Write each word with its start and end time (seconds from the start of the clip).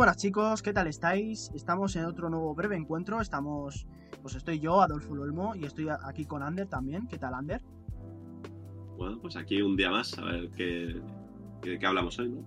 buenas 0.00 0.16
chicos, 0.16 0.62
¿qué 0.62 0.72
tal 0.72 0.86
estáis? 0.86 1.50
Estamos 1.54 1.94
en 1.94 2.06
otro 2.06 2.30
nuevo 2.30 2.54
breve 2.54 2.74
encuentro. 2.74 3.20
Estamos, 3.20 3.86
pues 4.22 4.34
estoy 4.34 4.58
yo, 4.58 4.80
Adolfo 4.80 5.14
Lolmo, 5.14 5.54
y 5.54 5.66
estoy 5.66 5.88
aquí 5.90 6.24
con 6.24 6.42
Ander 6.42 6.66
también. 6.68 7.06
¿Qué 7.06 7.18
tal, 7.18 7.34
Ander? 7.34 7.60
Bueno, 8.96 9.18
pues 9.20 9.36
aquí 9.36 9.60
un 9.60 9.76
día 9.76 9.90
más, 9.90 10.16
a 10.16 10.22
ver 10.24 10.50
qué, 10.52 11.02
qué, 11.60 11.86
hablamos 11.86 12.18
hoy, 12.18 12.30
¿no? 12.30 12.42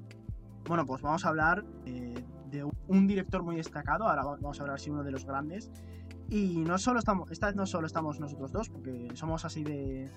Bueno, 0.68 0.84
pues 0.88 1.04
vamos 1.04 1.24
a 1.26 1.30
hablar 1.30 1.64
eh, 1.86 2.26
de 2.50 2.68
un 2.88 3.06
director 3.06 3.44
muy 3.44 3.58
destacado. 3.58 4.08
Ahora 4.08 4.24
vamos 4.24 4.60
a 4.60 4.64
hablar 4.64 4.80
si 4.80 4.90
uno 4.90 5.04
de 5.04 5.12
los 5.12 5.24
grandes. 5.24 5.70
Y 6.30 6.58
no 6.58 6.80
solo 6.80 6.98
estamos, 6.98 7.30
esta 7.30 7.46
vez 7.46 7.56
no 7.56 7.68
solo 7.68 7.86
estamos 7.86 8.20
nosotros 8.20 8.52
dos, 8.52 8.70
porque 8.70 9.10
somos 9.14 9.46
así 9.46 9.64
de, 9.64 10.10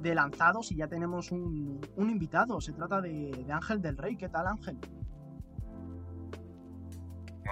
de 0.00 0.14
lanzados 0.14 0.70
y 0.70 0.76
ya 0.76 0.86
tenemos 0.86 1.32
un, 1.32 1.80
un 1.96 2.10
invitado. 2.10 2.60
Se 2.60 2.72
trata 2.72 3.00
de, 3.00 3.32
de 3.44 3.52
Ángel 3.52 3.82
del 3.82 3.96
Rey. 3.96 4.14
¿Qué 4.14 4.28
tal, 4.28 4.46
Ángel? 4.46 4.78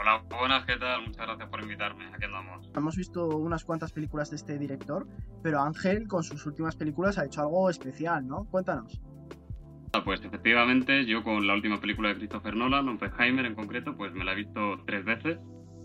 Hola, 0.01 0.23
buenas, 0.31 0.65
¿qué 0.65 0.77
tal? 0.77 1.07
Muchas 1.07 1.27
gracias 1.27 1.49
por 1.49 1.61
invitarme. 1.61 2.07
Aquí 2.15 2.25
andamos. 2.25 2.71
Hemos 2.77 2.97
visto 2.97 3.27
unas 3.37 3.65
cuantas 3.65 3.91
películas 3.91 4.31
de 4.31 4.37
este 4.37 4.57
director, 4.57 5.09
pero 5.43 5.61
Ángel 5.61 6.07
con 6.07 6.23
sus 6.23 6.47
últimas 6.47 6.77
películas 6.77 7.19
ha 7.19 7.25
hecho 7.25 7.41
algo 7.41 7.69
especial, 7.69 8.27
¿no? 8.27 8.45
Cuéntanos. 8.45 9.01
Ah, 9.93 10.05
pues 10.05 10.25
efectivamente, 10.25 11.05
yo 11.05 11.25
con 11.25 11.47
la 11.47 11.55
última 11.55 11.81
película 11.81 12.11
de 12.11 12.17
Christopher 12.17 12.55
Nolan, 12.55 12.89
Oppenheimer 12.89 13.45
en 13.45 13.57
concreto, 13.57 13.97
pues 13.97 14.13
me 14.13 14.25
la 14.25 14.33
he 14.33 14.37
visto 14.37 14.79
tres 14.87 15.05
veces. 15.05 15.39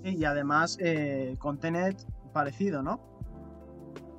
Y 0.03 0.23
además 0.25 0.77
eh, 0.79 1.35
con 1.39 1.59
Tenet 1.59 1.97
parecido, 2.33 2.83
¿no? 2.83 3.01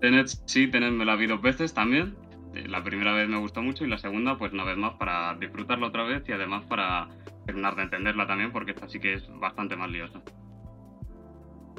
Tenet, 0.01 0.27
sí, 0.47 0.67
Tenet 0.67 0.93
me 0.93 1.05
la 1.05 1.15
vi 1.15 1.29
dos 1.29 1.41
veces 1.41 1.73
también. 1.73 2.17
Eh, 2.55 2.67
la 2.67 2.83
primera 2.83 3.13
vez 3.13 3.29
me 3.29 3.39
gustó 3.39 3.63
mucho 3.63 3.85
y 3.85 3.89
la 3.89 3.99
segunda, 3.99 4.39
pues 4.39 4.53
una 4.53 4.65
vez 4.65 4.77
más 4.77 4.95
para 4.95 5.37
disfrutarla 5.37 5.87
otra 5.87 6.03
vez 6.03 6.29
y 6.29 6.33
además 6.33 6.65
para 6.65 7.09
terminar 7.45 7.77
de 7.77 7.83
entenderla 7.83 8.27
también, 8.27 8.53
porque 8.53 8.73
esta 8.73 8.89
sí 8.89 8.99
que 8.99 9.15
es 9.15 9.29
bastante 9.39 9.77
más 9.77 9.91
liosa. 9.91 10.21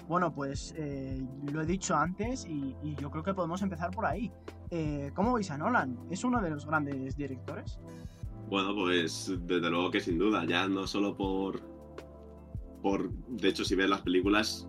Bueno, 0.07 0.33
pues 0.33 0.73
eh, 0.77 1.19
lo 1.51 1.61
he 1.61 1.65
dicho 1.65 1.95
antes 1.95 2.45
y, 2.45 2.75
yo 2.99 3.09
creo 3.09 3.23
que 3.23 3.33
podemos 3.33 3.61
empezar 3.61 3.91
por 3.91 4.05
ahí. 4.05 4.31
Eh, 4.69 5.11
¿Cómo 5.15 5.33
veis 5.33 5.49
a 5.49 5.57
Nolan? 5.57 5.97
¿Es 6.11 6.23
uno 6.23 6.41
de 6.41 6.51
los 6.51 6.65
grandes 6.65 7.17
directores? 7.17 7.79
Bueno, 8.49 8.75
pues 8.75 9.33
desde 9.41 9.69
luego 9.69 9.89
que 9.89 9.99
sin 9.99 10.19
duda, 10.19 10.45
ya 10.45 10.67
no 10.67 10.85
solo 10.85 11.17
por... 11.17 11.61
por 12.83 13.11
de 13.11 13.49
hecho, 13.49 13.65
si 13.65 13.73
ves 13.73 13.89
las 13.89 14.01
películas, 14.01 14.67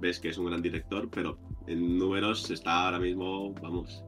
ves 0.00 0.20
que 0.20 0.28
es 0.28 0.38
un 0.38 0.46
gran 0.46 0.62
director, 0.62 1.08
pero 1.10 1.36
en 1.66 1.98
números 1.98 2.48
está 2.50 2.86
ahora 2.86 3.00
mismo, 3.00 3.52
vamos, 3.54 4.04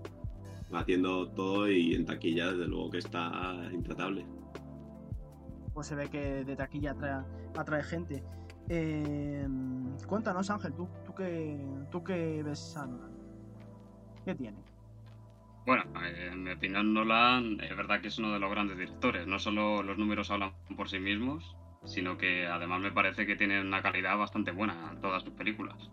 haciendo 0.72 1.28
todo 1.30 1.68
y 1.68 1.94
en 1.94 2.06
taquilla, 2.06 2.52
desde 2.52 2.68
luego 2.68 2.90
que 2.90 2.98
está 2.98 3.68
intratable 3.72 4.24
pues 5.74 5.86
se 5.86 5.94
ve 5.94 6.08
que 6.08 6.44
de 6.44 6.56
taquilla 6.56 6.94
atrae, 7.56 7.82
gente. 7.82 8.22
Eh, 8.68 9.46
cuéntanos, 10.06 10.50
Ángel, 10.50 10.72
¿tú, 10.74 10.88
tú, 11.04 11.14
qué, 11.14 11.58
¿tú 11.90 12.02
qué 12.04 12.42
ves 12.42 12.76
a 12.76 12.86
Nolan? 12.86 13.10
¿Qué 14.24 14.34
tiene? 14.34 14.58
Bueno, 15.66 15.84
en 16.04 16.42
mi 16.42 16.52
opinión, 16.52 16.92
Nolan 16.92 17.60
es 17.60 17.76
verdad 17.76 18.00
que 18.00 18.08
es 18.08 18.18
uno 18.18 18.32
de 18.32 18.38
los 18.38 18.50
grandes 18.50 18.76
directores. 18.76 19.26
No 19.26 19.38
solo 19.38 19.82
los 19.82 19.96
números 19.96 20.30
hablan 20.30 20.52
por 20.76 20.88
sí 20.88 20.98
mismos, 20.98 21.56
sino 21.84 22.18
que 22.18 22.46
además 22.46 22.80
me 22.80 22.92
parece 22.92 23.26
que 23.26 23.36
tiene 23.36 23.60
una 23.60 23.82
calidad 23.82 24.16
bastante 24.16 24.50
buena 24.50 24.90
en 24.92 25.00
todas 25.00 25.22
sus 25.22 25.32
películas. 25.34 25.90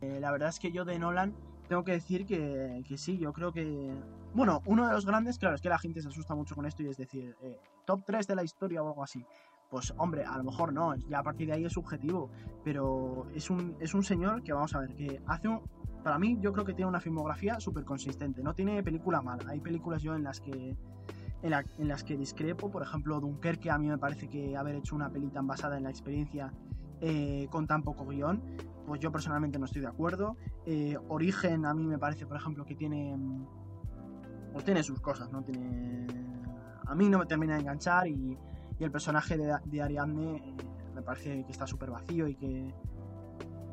Eh, 0.00 0.18
la 0.20 0.30
verdad 0.30 0.48
es 0.48 0.58
que 0.58 0.72
yo 0.72 0.84
de 0.84 0.98
Nolan 0.98 1.34
tengo 1.68 1.84
que 1.84 1.92
decir 1.92 2.26
que, 2.26 2.82
sí, 2.96 3.18
yo 3.18 3.32
creo 3.32 3.52
que... 3.52 3.94
Bueno, 4.34 4.62
uno 4.66 4.86
de 4.86 4.92
los 4.92 5.06
grandes, 5.06 5.38
claro, 5.38 5.54
es 5.54 5.60
que 5.60 5.68
la 5.68 5.78
gente 5.78 6.00
se 6.00 6.08
asusta 6.08 6.34
mucho 6.34 6.54
con 6.54 6.66
esto 6.66 6.82
y 6.82 6.88
es 6.88 6.96
decir, 6.96 7.36
eh, 7.42 7.58
top 7.84 8.02
3 8.04 8.26
de 8.26 8.34
la 8.34 8.44
historia 8.44 8.82
o 8.82 8.88
algo 8.88 9.02
así. 9.02 9.24
Pues 9.70 9.92
hombre, 9.98 10.24
a 10.24 10.36
lo 10.36 10.44
mejor 10.44 10.72
no, 10.72 10.94
ya 10.94 11.18
a 11.18 11.22
partir 11.22 11.48
de 11.48 11.54
ahí 11.54 11.64
es 11.64 11.72
subjetivo, 11.72 12.30
pero 12.62 13.26
es 13.34 13.50
un, 13.50 13.76
es 13.80 13.94
un 13.94 14.04
señor 14.04 14.42
que 14.42 14.52
vamos 14.52 14.74
a 14.74 14.80
ver, 14.80 14.94
que 14.94 15.20
hace 15.26 15.48
un... 15.48 15.62
Para 16.04 16.18
mí 16.18 16.38
yo 16.40 16.52
creo 16.52 16.64
que 16.64 16.72
tiene 16.72 16.88
una 16.88 17.00
filmografía 17.00 17.58
súper 17.58 17.84
consistente, 17.84 18.42
no 18.42 18.54
tiene 18.54 18.80
película 18.84 19.20
mala, 19.20 19.50
hay 19.50 19.60
películas 19.60 20.02
yo 20.02 20.14
en 20.14 20.22
las 20.22 20.40
que... 20.40 20.76
En, 21.42 21.52
en, 21.52 21.88
las 21.88 22.02
que 22.02 22.16
discrepo, 22.16 22.70
por 22.70 22.82
ejemplo, 22.82 23.20
Dunkerque 23.20 23.70
a 23.70 23.78
mí 23.78 23.88
me 23.88 23.98
parece 23.98 24.26
que 24.28 24.56
haber 24.56 24.76
hecho 24.76 24.96
una 24.96 25.10
peli 25.10 25.28
tan 25.28 25.46
basada 25.46 25.76
en 25.76 25.84
la 25.84 25.90
experiencia 25.90 26.50
eh, 27.02 27.46
con 27.50 27.66
tan 27.66 27.82
poco 27.82 28.06
guion, 28.06 28.40
pues 28.86 29.00
yo 29.00 29.10
personalmente 29.10 29.58
no 29.58 29.66
estoy 29.66 29.82
de 29.82 29.88
acuerdo. 29.88 30.36
Eh, 30.64 30.96
Origen 31.08 31.66
a 31.66 31.74
mí 31.74 31.86
me 31.86 31.98
parece, 31.98 32.26
por 32.26 32.36
ejemplo, 32.36 32.64
que 32.64 32.74
tiene... 32.74 33.16
Pues 34.52 34.64
tiene 34.64 34.82
sus 34.82 35.00
cosas, 35.00 35.30
¿no? 35.30 35.42
Tiene... 35.42 36.06
A 36.86 36.94
mí 36.94 37.08
no 37.08 37.18
me 37.18 37.26
termina 37.26 37.54
de 37.54 37.60
enganchar 37.60 38.06
y, 38.06 38.38
el 38.78 38.90
personaje 38.90 39.38
de, 39.38 39.82
Ariadne 39.82 40.36
eh, 40.36 40.56
me 40.94 41.02
parece 41.02 41.44
que 41.44 41.52
está 41.52 41.66
súper 41.66 41.90
vacío 41.90 42.28
y 42.28 42.36
que... 42.36 42.74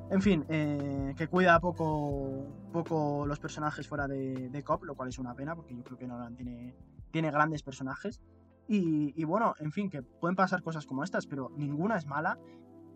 En 0.09 0.21
fin, 0.21 0.45
que 0.47 1.27
cuida 1.29 1.59
poco, 1.59 2.45
poco 2.71 3.25
los 3.25 3.39
personajes 3.39 3.87
fuera 3.87 4.07
de, 4.07 4.49
de, 4.49 4.63
Cop, 4.63 4.83
lo 4.83 4.95
cual 4.95 5.09
es 5.09 5.17
una 5.17 5.33
pena 5.33 5.55
porque 5.55 5.75
yo 5.75 5.83
creo 5.83 5.97
que 5.97 6.05
Nolan 6.05 6.35
tiene, 6.35 6.75
tiene 7.09 7.31
grandes 7.31 7.63
personajes. 7.63 8.21
Y, 8.67 9.13
y, 9.19 9.23
bueno, 9.23 9.55
en 9.59 9.71
fin, 9.71 9.89
que 9.89 10.03
pueden 10.03 10.35
pasar 10.35 10.61
cosas 10.61 10.85
como 10.85 11.03
estas, 11.03 11.25
pero 11.25 11.51
ninguna 11.57 11.97
es 11.97 12.05
mala 12.05 12.37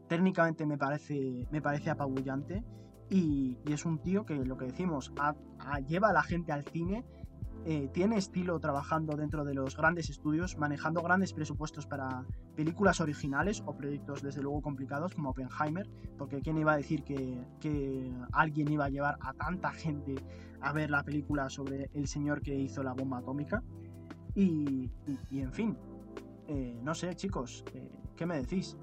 técnicamente 0.08 0.66
me 0.66 0.78
parece, 0.78 1.48
me 1.52 1.62
parece 1.62 1.90
apabullante 1.90 2.64
y, 3.10 3.58
es 3.66 3.86
un 3.86 4.00
tío 4.00 4.26
que 4.26 4.36
lo 4.36 4.58
que 4.58 4.66
decimos, 4.66 5.14
lleva 5.88 6.10
a 6.10 6.14
la 6.14 6.24
gente 6.24 6.52
al 6.52 6.66
cine, 6.66 7.06
eh, 7.66 7.90
tiene 7.94 8.18
estilo 8.18 8.60
trabajando 8.60 9.16
dentro 9.18 9.44
de 9.44 9.54
los 9.54 9.76
grandes 9.76 10.10
estudios, 10.10 10.58
manejando 10.58 11.02
grandes 11.02 11.34
presupuestos 11.34 11.86
para 11.86 12.26
películas 12.56 13.02
originales 13.02 13.62
o 13.66 13.76
proyectos 13.76 14.22
desde 14.22 14.42
luego 14.42 14.62
complicados 14.62 15.14
como 15.14 15.32
Oppenheimer, 15.32 15.90
porque 16.18 16.42
quién 16.42 16.58
iba 16.58 16.74
a 16.74 16.78
decir 16.78 17.04
que, 17.04 18.12
alguien 18.32 18.72
iba 18.72 18.86
a 18.86 18.90
llevar 18.90 19.18
a 19.22 19.34
tanta 19.34 19.72
gente 19.72 20.16
a 20.62 20.72
ver 20.72 20.90
la 20.90 21.04
película 21.04 21.50
sobre 21.50 21.90
el 21.94 22.08
señor 22.08 22.42
que 22.42 22.56
hizo 22.56 22.84
la 22.84 22.94
bomba 22.94 23.20
atómica. 23.20 23.62
Y, 24.34 24.90
en 25.32 25.52
fin, 25.52 25.78
eh, 26.48 26.80
no 26.84 26.94
sé 26.94 27.16
chicos, 27.16 27.66
eh, 27.74 27.92
¿qué 28.16 28.26
me 28.26 28.38
decís? 28.38 28.78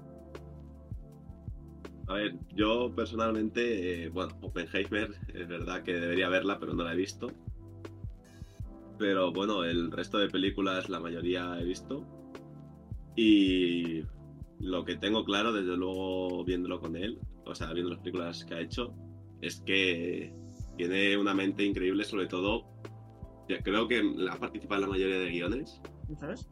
A 2.07 2.13
ver, 2.13 2.35
yo 2.53 2.93
personalmente, 2.95 4.05
eh, 4.05 4.09
bueno, 4.09 4.37
Oppenheimer 4.41 5.15
es 5.33 5.47
verdad 5.47 5.83
que 5.83 5.93
debería 5.93 6.29
verla, 6.29 6.59
pero 6.59 6.73
no 6.73 6.83
la 6.83 6.93
he 6.93 6.97
visto. 6.97 7.31
Pero 8.97 9.31
bueno, 9.31 9.63
el 9.63 9.91
resto 9.91 10.17
de 10.19 10.29
películas, 10.29 10.89
la 10.89 10.99
mayoría 10.99 11.59
he 11.59 11.65
visto. 11.65 12.05
Y 13.15 14.03
lo 14.59 14.85
que 14.85 14.95
tengo 14.95 15.25
claro, 15.25 15.51
desde 15.51 15.75
luego 15.75 16.43
viéndolo 16.43 16.79
con 16.79 16.95
él, 16.95 17.19
o 17.45 17.55
sea, 17.55 17.73
viendo 17.73 17.91
las 17.91 17.99
películas 17.99 18.45
que 18.45 18.53
ha 18.55 18.59
hecho, 18.59 18.93
es 19.41 19.61
que 19.61 20.33
tiene 20.77 21.17
una 21.17 21.33
mente 21.33 21.63
increíble, 21.63 22.03
sobre 22.03 22.27
todo, 22.27 22.65
creo 23.63 23.87
que 23.87 24.01
ha 24.29 24.37
participado 24.37 24.81
en 24.81 24.87
la 24.89 24.93
mayoría 24.93 25.19
de 25.19 25.29
guiones, 25.29 25.81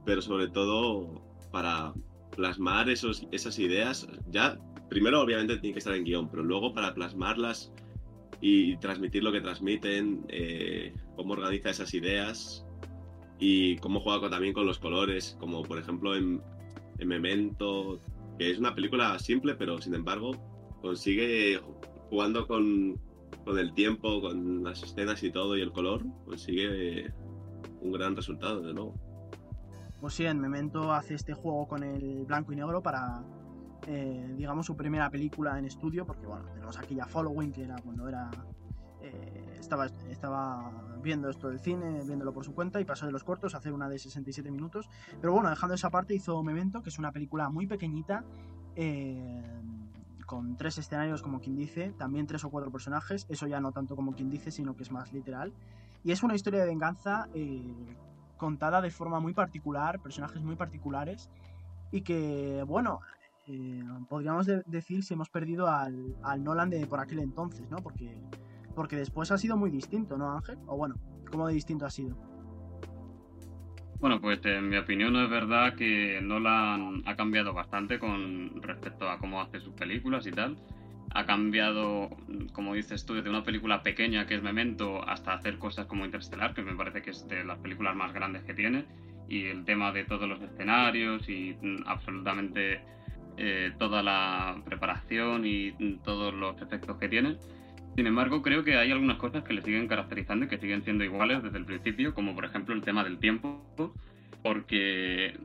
pero 0.05 0.21
sobre 0.21 0.47
todo 0.47 1.21
para 1.51 1.93
plasmar 2.35 2.89
esos, 2.89 3.27
esas 3.31 3.59
ideas, 3.59 4.07
ya 4.29 4.57
primero 4.93 5.21
obviamente 5.21 5.57
tiene 5.57 5.73
que 5.73 5.79
estar 5.79 5.95
en 5.95 6.03
guion, 6.03 6.29
pero 6.29 6.43
luego 6.43 6.71
para 6.71 6.93
plasmarlas 6.93 7.73
y 8.41 8.77
transmitir 8.77 9.23
lo 9.23 9.31
que 9.31 9.41
transmiten, 9.41 10.23
eh, 10.29 10.93
cómo 11.15 11.33
organiza 11.33 11.71
esas 11.71 11.95
ideas 11.95 12.63
y 13.39 13.77
cómo 13.77 14.01
juega 14.01 14.29
también 14.29 14.53
con 14.53 14.67
los 14.67 14.77
colores, 14.77 15.35
como 15.39 15.63
por 15.63 15.79
ejemplo 15.79 16.15
en, 16.15 16.41
Memento, 17.03 17.99
que 18.37 18.51
es 18.51 18.59
una 18.59 18.75
película 18.75 19.17
simple, 19.19 19.55
pero 19.55 19.81
sin 19.81 19.93
embargo 19.93 20.31
consigue 20.81 21.59
jugando 22.09 22.47
con, 22.47 22.97
con 23.43 23.57
el 23.57 23.73
tiempo, 23.73 24.21
con 24.21 24.63
las 24.63 24.83
escenas 24.83 25.21
y 25.23 25.31
todo 25.31 25.57
y 25.57 25.61
el 25.61 25.71
color, 25.71 26.05
consigue 26.23 27.11
un 27.81 27.91
gran 27.91 28.15
resultado 28.15 28.61
de 28.61 28.73
nuevo. 28.73 28.93
Pues 29.99 30.13
sí, 30.13 30.25
en 30.25 30.39
Memento 30.39 30.93
hace 30.93 31.15
este 31.15 31.33
juego 31.33 31.67
con 31.67 31.83
el 31.83 32.25
blanco 32.25 32.53
y 32.53 32.55
negro 32.55 32.81
para, 32.81 33.25
eh, 33.87 34.33
digamos, 34.37 34.65
su 34.65 34.75
primera 34.77 35.09
película 35.09 35.57
en 35.59 35.65
estudio, 35.65 36.05
porque 36.05 36.25
bueno, 36.25 36.45
tenemos 36.53 36.77
aquí 36.77 36.95
ya 36.95 37.05
Following, 37.05 37.51
que 37.51 37.63
era 37.63 37.75
cuando 37.83 38.07
era. 38.07 38.29
Eh, 39.01 39.57
estaba, 39.59 39.87
estaba 40.09 40.71
viendo 41.01 41.29
esto 41.29 41.49
del 41.49 41.59
cine, 41.59 42.03
viéndolo 42.05 42.33
por 42.33 42.45
su 42.45 42.53
cuenta, 42.53 42.79
y 42.79 42.85
pasó 42.85 43.05
de 43.05 43.11
los 43.11 43.23
cortos 43.25 43.53
a 43.53 43.57
hacer 43.57 43.73
una 43.73 43.89
de 43.89 43.99
67 43.99 44.49
minutos. 44.49 44.89
Pero 45.19 45.33
bueno, 45.33 45.49
dejando 45.49 45.75
esa 45.75 45.89
parte, 45.89 46.15
hizo 46.15 46.41
Memento, 46.43 46.81
que 46.81 46.89
es 46.89 46.99
una 46.99 47.11
película 47.11 47.49
muy 47.49 47.67
pequeñita. 47.67 48.23
Eh, 48.75 49.41
con 50.25 50.55
tres 50.55 50.77
escenarios, 50.77 51.21
como 51.21 51.41
quien 51.41 51.57
dice, 51.57 51.93
también 51.97 52.25
tres 52.25 52.45
o 52.45 52.49
cuatro 52.49 52.71
personajes, 52.71 53.25
eso 53.29 53.45
ya 53.45 53.59
no 53.59 53.73
tanto 53.73 53.95
como 53.95 54.13
quien 54.13 54.29
dice, 54.29 54.51
sino 54.51 54.75
que 54.75 54.83
es 54.83 54.91
más 54.91 55.11
literal. 55.11 55.53
Y 56.03 56.11
es 56.11 56.23
una 56.23 56.33
historia 56.33 56.61
de 56.61 56.67
venganza 56.67 57.27
contada 58.37 58.81
de 58.81 58.89
forma 58.89 59.19
muy 59.19 59.33
particular, 59.33 59.99
personajes 59.99 60.41
muy 60.41 60.55
particulares, 60.55 61.29
y 61.91 62.01
que, 62.01 62.63
bueno, 62.65 63.01
eh, 63.47 63.83
podríamos 64.07 64.47
decir 64.65 65.03
si 65.03 65.13
hemos 65.13 65.29
perdido 65.29 65.67
al, 65.67 66.15
Nolan 66.39 66.69
de 66.69 66.85
por 66.87 66.99
aquel 66.99 67.19
entonces, 67.19 67.69
¿no? 67.69 67.77
Porque, 67.77 68.17
porque 68.75 68.95
después 68.95 69.31
ha 69.31 69.37
sido 69.37 69.57
muy 69.57 69.69
distinto, 69.69 70.17
¿no, 70.17 70.31
Ángel? 70.31 70.57
O 70.67 70.77
bueno, 70.77 70.95
¿cómo 71.29 71.47
de 71.47 71.53
distinto 71.53 71.85
ha 71.85 71.89
sido? 71.89 72.15
Bueno, 73.99 74.19
pues 74.19 74.39
en 74.45 74.67
mi 74.67 74.77
opinión 74.77 75.15
es 75.15 75.29
verdad 75.29 75.75
que 75.75 76.19
Nolan 76.21 77.03
ha 77.05 77.15
cambiado 77.15 77.53
bastante 77.53 77.99
con 77.99 78.61
respecto 78.61 79.09
a 79.09 79.17
cómo 79.17 79.41
hace 79.41 79.61
sus 79.61 79.73
películas 79.75 80.27
y 80.27 80.31
tal. 80.31 80.57
Ha 81.13 81.25
cambiado, 81.25 82.09
como 82.51 82.73
dices 82.73 83.05
tú, 83.05 83.13
desde 83.13 83.29
una 83.29 83.43
película 83.43 83.81
pequeña 83.81 84.25
que 84.25 84.35
es 84.35 84.43
Memento 84.43 85.07
hasta 85.07 85.33
hacer 85.33 85.57
cosas 85.57 85.85
como 85.85 86.03
Interstellar, 86.03 86.53
que 86.53 86.63
me 86.63 86.75
parece 86.75 87.01
que 87.01 87.11
es 87.11 87.25
de 87.29 87.45
las 87.45 87.59
películas 87.59 87.95
más 87.95 88.13
grandes 88.13 88.43
que 88.43 88.53
tiene. 88.53 88.85
Y 89.29 89.45
el 89.45 89.63
tema 89.63 89.91
de 89.93 90.03
todos 90.03 90.27
los 90.27 90.41
escenarios 90.41 91.29
y 91.29 91.55
mm, 91.61 91.83
absolutamente 91.85 92.81
eh, 93.37 93.73
toda 93.77 94.03
la 94.03 94.61
preparación 94.65 95.45
y 95.45 95.71
todos 96.03 96.33
los 96.33 96.61
efectos 96.61 96.97
que 96.97 97.09
tiene. 97.09 97.37
Sin 97.95 98.07
embargo, 98.07 98.41
creo 98.41 98.63
que 98.63 98.77
hay 98.77 98.91
algunas 98.91 99.17
cosas 99.17 99.43
que 99.43 99.53
le 99.53 99.61
siguen 99.61 99.87
caracterizando 99.87 100.45
y 100.45 100.47
que 100.47 100.57
siguen 100.57 100.83
siendo 100.83 101.03
iguales 101.03 101.43
desde 101.43 101.59
el 101.59 101.65
principio, 101.65 102.13
como 102.13 102.33
por 102.33 102.45
ejemplo 102.45 102.73
el 102.73 102.81
tema 102.81 103.03
del 103.03 103.19
tiempo, 103.19 103.93
porque 104.41 105.37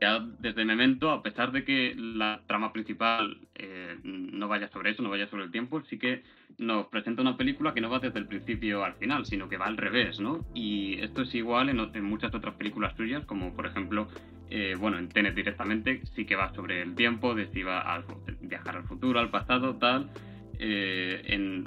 ya 0.00 0.20
desde 0.38 0.64
Memento, 0.64 1.10
a 1.10 1.22
pesar 1.22 1.52
de 1.52 1.64
que 1.64 1.94
la 1.96 2.42
trama 2.46 2.72
principal 2.72 3.38
eh, 3.54 3.96
no 4.02 4.46
vaya 4.46 4.68
sobre 4.68 4.90
eso, 4.90 5.02
no 5.02 5.08
vaya 5.08 5.26
sobre 5.28 5.44
el 5.44 5.50
tiempo, 5.50 5.82
sí 5.88 5.98
que 5.98 6.22
nos 6.58 6.86
presenta 6.88 7.22
una 7.22 7.36
película 7.36 7.72
que 7.72 7.80
no 7.80 7.90
va 7.90 7.98
desde 7.98 8.18
el 8.18 8.26
principio 8.26 8.84
al 8.84 8.94
final, 8.94 9.24
sino 9.24 9.48
que 9.48 9.56
va 9.56 9.66
al 9.66 9.76
revés, 9.76 10.20
¿no? 10.20 10.44
Y 10.54 11.00
esto 11.00 11.22
es 11.22 11.34
igual 11.34 11.70
en, 11.70 12.04
muchas 12.04 12.34
otras 12.34 12.54
películas 12.56 12.94
suyas, 12.96 13.24
como 13.24 13.54
por 13.54 13.66
ejemplo, 13.66 14.08
eh, 14.50 14.74
bueno, 14.78 14.98
en 14.98 15.08
Tenet 15.08 15.34
directamente 15.34 16.02
sí 16.14 16.24
que 16.24 16.36
va 16.36 16.52
sobre 16.54 16.82
el 16.82 16.94
tiempo, 16.94 17.34
de 17.34 17.48
si 17.48 17.62
va 17.62 17.80
a 17.80 18.02
viajar 18.40 18.76
al 18.76 18.84
futuro, 18.84 19.20
al 19.20 19.30
pasado, 19.30 19.76
tal. 19.76 20.10
Eh, 20.58 21.22
en, 21.26 21.64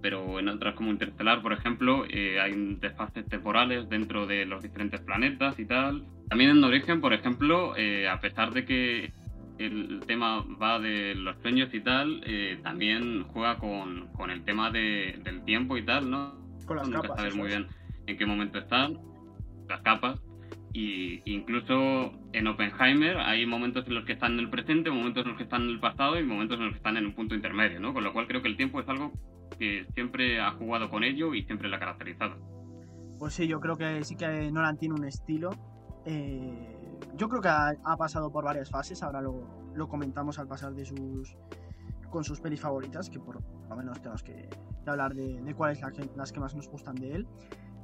pero 0.00 0.38
en 0.40 0.48
otras 0.48 0.74
como 0.74 0.90
Interstellar, 0.90 1.42
por 1.42 1.52
ejemplo, 1.52 2.04
eh, 2.08 2.40
hay 2.40 2.52
desfases 2.80 3.28
temporales 3.28 3.88
dentro 3.88 4.26
de 4.26 4.46
los 4.46 4.62
diferentes 4.62 5.00
planetas 5.00 5.58
y 5.58 5.66
tal. 5.66 6.04
También 6.28 6.50
en 6.50 6.64
Origen, 6.64 7.00
por 7.00 7.12
ejemplo, 7.12 7.74
a 8.10 8.20
pesar 8.20 8.52
de 8.52 8.64
que 8.64 9.12
el 9.58 10.00
tema 10.06 10.44
va 10.60 10.80
de 10.80 11.14
los 11.14 11.36
sueños 11.42 11.72
y 11.74 11.80
tal, 11.80 12.24
también 12.62 13.24
juega 13.24 13.58
con, 13.58 14.08
con 14.14 14.30
el 14.30 14.42
tema 14.42 14.70
de, 14.70 15.20
del 15.22 15.44
tiempo 15.44 15.76
y 15.76 15.84
tal, 15.84 16.10
¿no? 16.10 16.34
Con 16.66 16.78
las 16.78 16.88
Nunca 16.88 17.02
capas. 17.02 17.18
sabes 17.18 17.36
muy 17.36 17.48
bien 17.48 17.66
en 18.06 18.16
qué 18.16 18.24
momento 18.26 18.58
están, 18.58 18.98
las 19.68 19.82
capas. 19.82 20.20
Y 20.72 21.20
incluso 21.30 22.12
en 22.32 22.46
Oppenheimer 22.46 23.18
hay 23.18 23.44
momentos 23.44 23.86
en 23.86 23.94
los 23.94 24.04
que 24.04 24.14
están 24.14 24.32
en 24.34 24.40
el 24.40 24.50
presente, 24.50 24.90
momentos 24.90 25.24
en 25.24 25.28
los 25.30 25.36
que 25.36 25.44
están 25.44 25.62
en 25.62 25.68
el 25.68 25.80
pasado 25.80 26.18
y 26.18 26.22
momentos 26.22 26.58
en 26.58 26.64
los 26.64 26.72
que 26.72 26.78
están 26.78 26.96
en 26.96 27.06
un 27.06 27.14
punto 27.14 27.34
intermedio, 27.34 27.78
¿no? 27.78 27.92
Con 27.92 28.04
lo 28.04 28.12
cual 28.12 28.26
creo 28.26 28.40
que 28.40 28.48
el 28.48 28.56
tiempo 28.56 28.80
es 28.80 28.88
algo 28.88 29.12
que 29.58 29.86
siempre 29.94 30.40
ha 30.40 30.52
jugado 30.52 30.88
con 30.88 31.04
ello 31.04 31.34
y 31.34 31.44
siempre 31.44 31.68
lo 31.68 31.76
ha 31.76 31.78
caracterizado. 31.78 32.36
Pues 33.18 33.34
sí, 33.34 33.46
yo 33.46 33.60
creo 33.60 33.76
que 33.76 34.02
sí 34.02 34.16
que 34.16 34.50
Nolan 34.50 34.78
tiene 34.78 34.94
un 34.94 35.04
estilo. 35.04 35.50
eh, 36.06 36.78
yo 37.16 37.28
creo 37.28 37.42
que 37.42 37.48
ha, 37.48 37.96
pasado 37.96 38.32
por 38.32 38.44
varias 38.44 38.70
fases, 38.70 39.02
ahora 39.02 39.20
lo, 39.20 39.88
comentamos 39.88 40.38
al 40.38 40.48
pasar 40.48 40.72
de 40.74 40.84
sus 40.84 41.36
con 42.10 42.24
sus 42.24 42.40
pelis 42.40 42.60
favoritas, 42.60 43.08
que 43.08 43.18
por 43.18 43.40
lo 43.68 43.76
menos 43.76 44.00
tenemos 44.00 44.22
que, 44.22 44.48
hablar 44.86 45.14
de, 45.14 45.40
de 45.40 45.54
cuáles 45.54 45.80
la 45.80 45.90
las 46.14 46.30
que 46.30 46.40
más 46.40 46.54
nos 46.54 46.68
gustan 46.68 46.94
de 46.96 47.14
él. 47.14 47.26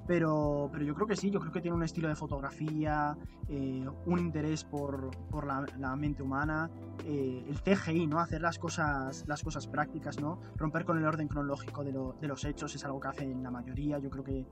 Pero, 0.08 0.70
pero 0.72 0.84
yo 0.86 0.94
creo 0.94 1.06
que 1.06 1.16
sí, 1.16 1.30
yo 1.30 1.38
creo 1.38 1.52
que 1.52 1.60
tiene 1.60 1.76
un 1.76 1.82
estilo 1.82 2.08
de 2.08 2.16
fotografía, 2.16 3.14
eh, 3.46 3.86
un 4.06 4.18
interés 4.18 4.64
por, 4.64 5.10
por 5.30 5.46
la, 5.46 5.68
la 5.78 5.94
mente 5.96 6.22
humana, 6.22 6.70
eh, 7.04 7.44
el 7.46 7.60
CGI, 7.60 8.06
¿no? 8.06 8.18
Hacer 8.18 8.40
las 8.40 8.58
cosas, 8.58 9.24
las 9.28 9.42
cosas 9.42 9.66
prácticas, 9.66 10.18
¿no? 10.18 10.40
Romper 10.56 10.86
con 10.86 10.96
el 10.96 11.04
orden 11.04 11.28
cronológico 11.28 11.84
de, 11.84 11.92
lo- 11.92 12.14
de 12.20 12.26
los 12.26 12.42
hechos 12.46 12.74
es 12.74 12.84
algo 12.86 12.98
que 13.00 13.08
hacen 13.08 13.42
la 13.42 13.50
mayoría. 13.50 13.98
Yo 13.98 14.08
creo 14.08 14.24
que 14.24 14.46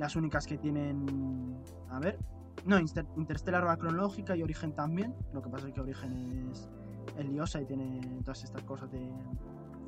las 0.00 0.16
únicas 0.16 0.46
que 0.46 0.58
tienen. 0.58 1.56
A 1.90 2.00
ver. 2.00 2.18
No, 2.64 2.78
Inter- 2.80 3.06
Interstellar 3.16 3.64
va 3.66 3.76
cronológica 3.76 4.34
y 4.36 4.42
Origen 4.42 4.72
también. 4.74 5.14
Lo 5.32 5.40
que 5.42 5.48
pasa 5.48 5.68
es 5.68 5.74
que 5.74 5.80
Origen 5.80 6.50
es, 6.50 6.68
es 7.16 7.24
liosa 7.24 7.60
y 7.62 7.66
tiene 7.66 8.00
todas 8.24 8.42
estas 8.42 8.64
cosas 8.64 8.90
de, 8.90 9.08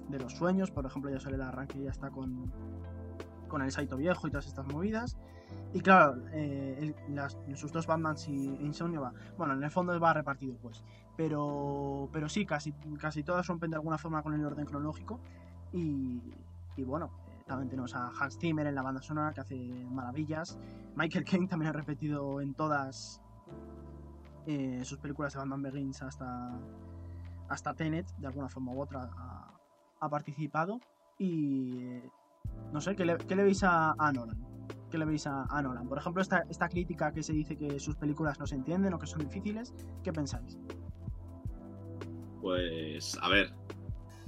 de 0.09 0.19
los 0.21 0.33
sueños. 0.35 0.71
Por 0.71 0.87
ejemplo, 0.87 1.11
ya 1.11 1.19
sale 1.19 1.35
el 1.35 1.43
arranque 1.43 1.79
y 1.79 1.83
ya 1.85 1.91
está 1.91 2.11
con, 2.11 2.53
con 3.50 3.61
el 3.61 3.70
Saito 3.70 3.99
viejo 3.99 4.26
y 4.26 4.31
todas 4.31 4.47
estas 4.47 4.67
movidas. 4.67 5.19
Y 5.73 5.81
claro, 5.81 6.17
eh, 6.32 6.94
sus 7.55 7.73
dos 7.73 7.87
Batmans 7.87 8.29
y 8.29 8.47
Insomnio 8.61 9.02
va. 9.02 9.12
Bueno, 9.37 9.55
en 9.55 9.62
el 9.62 9.70
fondo 9.70 9.99
va 10.00 10.14
repartido, 10.14 10.56
pues. 10.56 10.82
Pero, 11.17 12.08
pero 12.12 12.29
sí, 12.29 12.47
casi, 12.47 12.73
casi 12.99 13.23
todas 13.23 13.47
rompen 13.47 13.70
de 13.70 13.76
alguna 13.76 13.99
forma 13.99 14.23
con 14.23 14.32
el 14.32 14.44
orden 14.44 14.64
cronológico. 14.64 15.20
Y, 15.73 16.20
bueno, 16.79 17.11
eh, 17.29 17.43
también 17.47 17.69
tenemos 17.69 17.94
a 17.94 18.08
Hans 18.08 18.38
Zimmer 18.38 18.67
en 18.67 18.75
la 18.75 18.82
banda 18.82 19.02
sonora 19.02 19.32
que 19.32 19.41
hace 19.43 19.56
maravillas. 19.91 20.58
Michael 20.97 21.25
Caine 21.25 21.47
también 21.47 21.69
ha 21.69 21.73
repetido 21.73 22.41
en 22.41 22.55
todas 22.55 23.20
eh, 24.47 24.81
sus 24.85 24.99
películas 24.99 25.35
de 25.35 25.41
Batman 25.41 25.62
Begins 25.62 26.02
hasta, 26.02 26.58
hasta 27.49 27.75
Tenet, 27.75 28.06
de 28.17 28.26
alguna 28.26 28.49
forma 28.49 28.73
u 28.73 28.81
otra, 28.81 29.11
ha, 29.17 29.55
ha 30.00 30.08
participado. 30.08 30.81
Y 31.19 32.00
no 32.73 32.81
sé, 32.81 32.95
¿qué 32.95 33.05
le, 33.05 33.17
veis 33.43 33.63
a, 33.65 33.95
a 33.99 34.13
Nolan? 34.13 34.39
¿Qué 34.91 34.99
le 34.99 35.05
veis 35.05 35.27
a, 35.27 35.45
a 35.45 35.63
Nolan? 35.63 35.89
Por 35.89 35.99
ejemplo, 35.99 36.23
esta, 36.23 36.45
esta 36.49 36.69
crítica 36.69 37.13
que 37.13 37.23
se 37.23 37.33
dice 37.33 37.57
que 37.57 37.81
sus 37.81 37.97
películas 37.97 38.39
no 38.39 38.47
se 38.47 38.55
entienden 38.55 38.95
o 38.95 38.99
que 38.99 39.07
son 39.07 39.21
difíciles, 39.21 39.75
¿qué 40.03 40.13
pensáis? 40.13 40.59
Pues, 42.41 43.19
a 43.21 43.29
ver, 43.29 43.53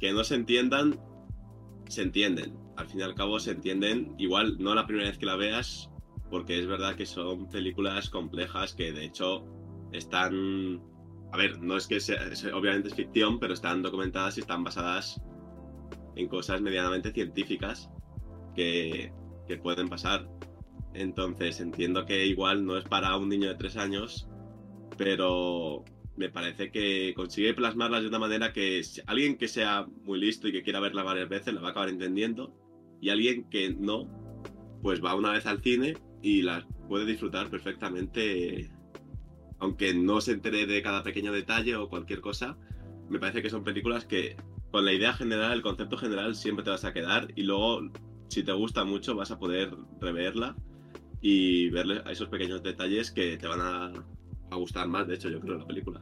que 0.01 0.13
no 0.13 0.25
se 0.25 0.35
entiendan, 0.35 0.99
se 1.89 2.03
entienden. 2.03 2.57
Al 2.77 2.89
fin 2.89 3.01
y 3.01 3.03
al 3.03 3.15
cabo 3.15 3.39
se 3.39 3.53
entienden, 3.53 4.15
igual 4.19 4.57
no 4.59 4.75
la 4.75 4.87
primera 4.87 5.09
vez 5.09 5.19
que 5.19 5.27
la 5.27 5.37
veas, 5.37 5.91
porque 6.31 6.59
es 6.59 6.67
verdad 6.67 6.97
que 6.97 7.07
son 7.07 7.49
películas 7.49 8.11
complejas 8.11 8.75
que 8.75 8.93
de 8.93 9.05
hecho 9.05 9.45
están... 9.93 10.83
A 11.33 11.37
ver, 11.39 11.61
no 11.63 11.79
es 11.79 11.87
que 11.87 11.99
sea, 11.99 12.21
obviamente 12.55 12.89
es 12.89 12.95
ficción, 12.95 13.39
pero 13.41 13.55
están 13.55 13.83
documentadas 13.83 14.37
y 14.37 14.41
están 14.41 14.65
basadas 14.65 15.23
en 16.15 16.29
cosas 16.29 16.61
medianamente 16.61 17.11
científicas 17.11 17.91
que, 18.55 19.13
pueden 19.63 19.91
pasar. 19.91 20.27
Entonces 20.95 21.61
entiendo 21.61 22.07
que 22.07 22.25
igual 22.25 22.65
no 22.65 22.79
es 22.79 22.85
para 22.85 23.19
un 23.19 23.29
niño 23.29 23.49
de 23.49 23.55
tres 23.55 23.77
años, 23.77 24.27
pero 24.97 25.85
me 26.17 26.31
parece 26.31 26.71
que 26.71 27.13
consigue 27.15 27.53
plasmarlas 27.53 28.01
de 28.01 28.09
una 28.09 28.19
manera 28.19 28.55
que 28.55 28.81
alguien 29.07 29.37
que 29.37 29.49
sea 29.49 29.87
muy 30.05 30.19
listo 30.19 30.49
y 30.49 30.53
que 30.53 30.63
quiera 30.63 30.81
verla 30.81 31.03
varias 31.03 31.29
veces 31.29 31.53
la 31.53 31.61
va 31.61 31.69
a 31.69 31.71
acabar 31.73 31.91
entendiendo 31.91 32.55
y 33.03 33.11
alguien 33.11 33.45
que 33.51 33.75
no, 33.75 34.09
pues 34.81 35.05
va 35.05 35.15
una 35.15 35.33
vez 35.33 35.45
al 35.45 35.61
cine 35.61 35.99
y 36.23 36.41
las 36.41 36.65
puede 36.89 37.05
disfrutar 37.05 37.51
perfectamente, 37.51 38.71
aunque 39.59 39.93
no 39.93 40.23
se 40.23 40.33
entere 40.33 40.65
de 40.65 40.83
cada 40.83 41.03
pequeño 41.03 41.33
detalle 41.33 41.77
o 41.77 41.91
cualquier 41.91 42.23
cosa. 42.23 42.57
Me 43.11 43.19
parece 43.19 43.43
que 43.43 43.51
son 43.51 43.65
películas 43.65 44.07
que 44.07 44.37
con 44.71 44.87
la 44.87 44.93
idea 44.93 45.13
general, 45.13 45.53
el 45.53 45.63
concepto 45.63 45.99
general 45.99 46.35
siempre 46.35 46.65
te 46.65 46.71
vas 46.71 46.85
a 46.85 46.95
quedar 46.95 47.29
y 47.37 47.43
luego 47.43 47.83
si 48.33 48.43
te 48.43 48.53
gusta 48.53 48.83
mucho 48.85 49.15
vas 49.15 49.31
a 49.31 49.39
poder 49.39 49.75
reverla 50.01 50.57
y 51.21 51.69
verle 51.69 52.01
a 52.07 52.13
esos 52.13 52.29
pequeños 52.29 52.63
detalles 52.63 53.11
que 53.11 53.37
te 53.37 53.47
van 53.47 53.61
a, 53.61 53.93
gustar 54.57 54.89
más, 54.89 55.07
de 55.07 55.15
hecho, 55.15 55.29
yo 55.31 55.41
creo, 55.41 55.59
la 55.59 55.67
película. 55.67 56.01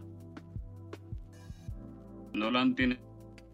Nolan 2.33 2.75
tiene 2.75 2.99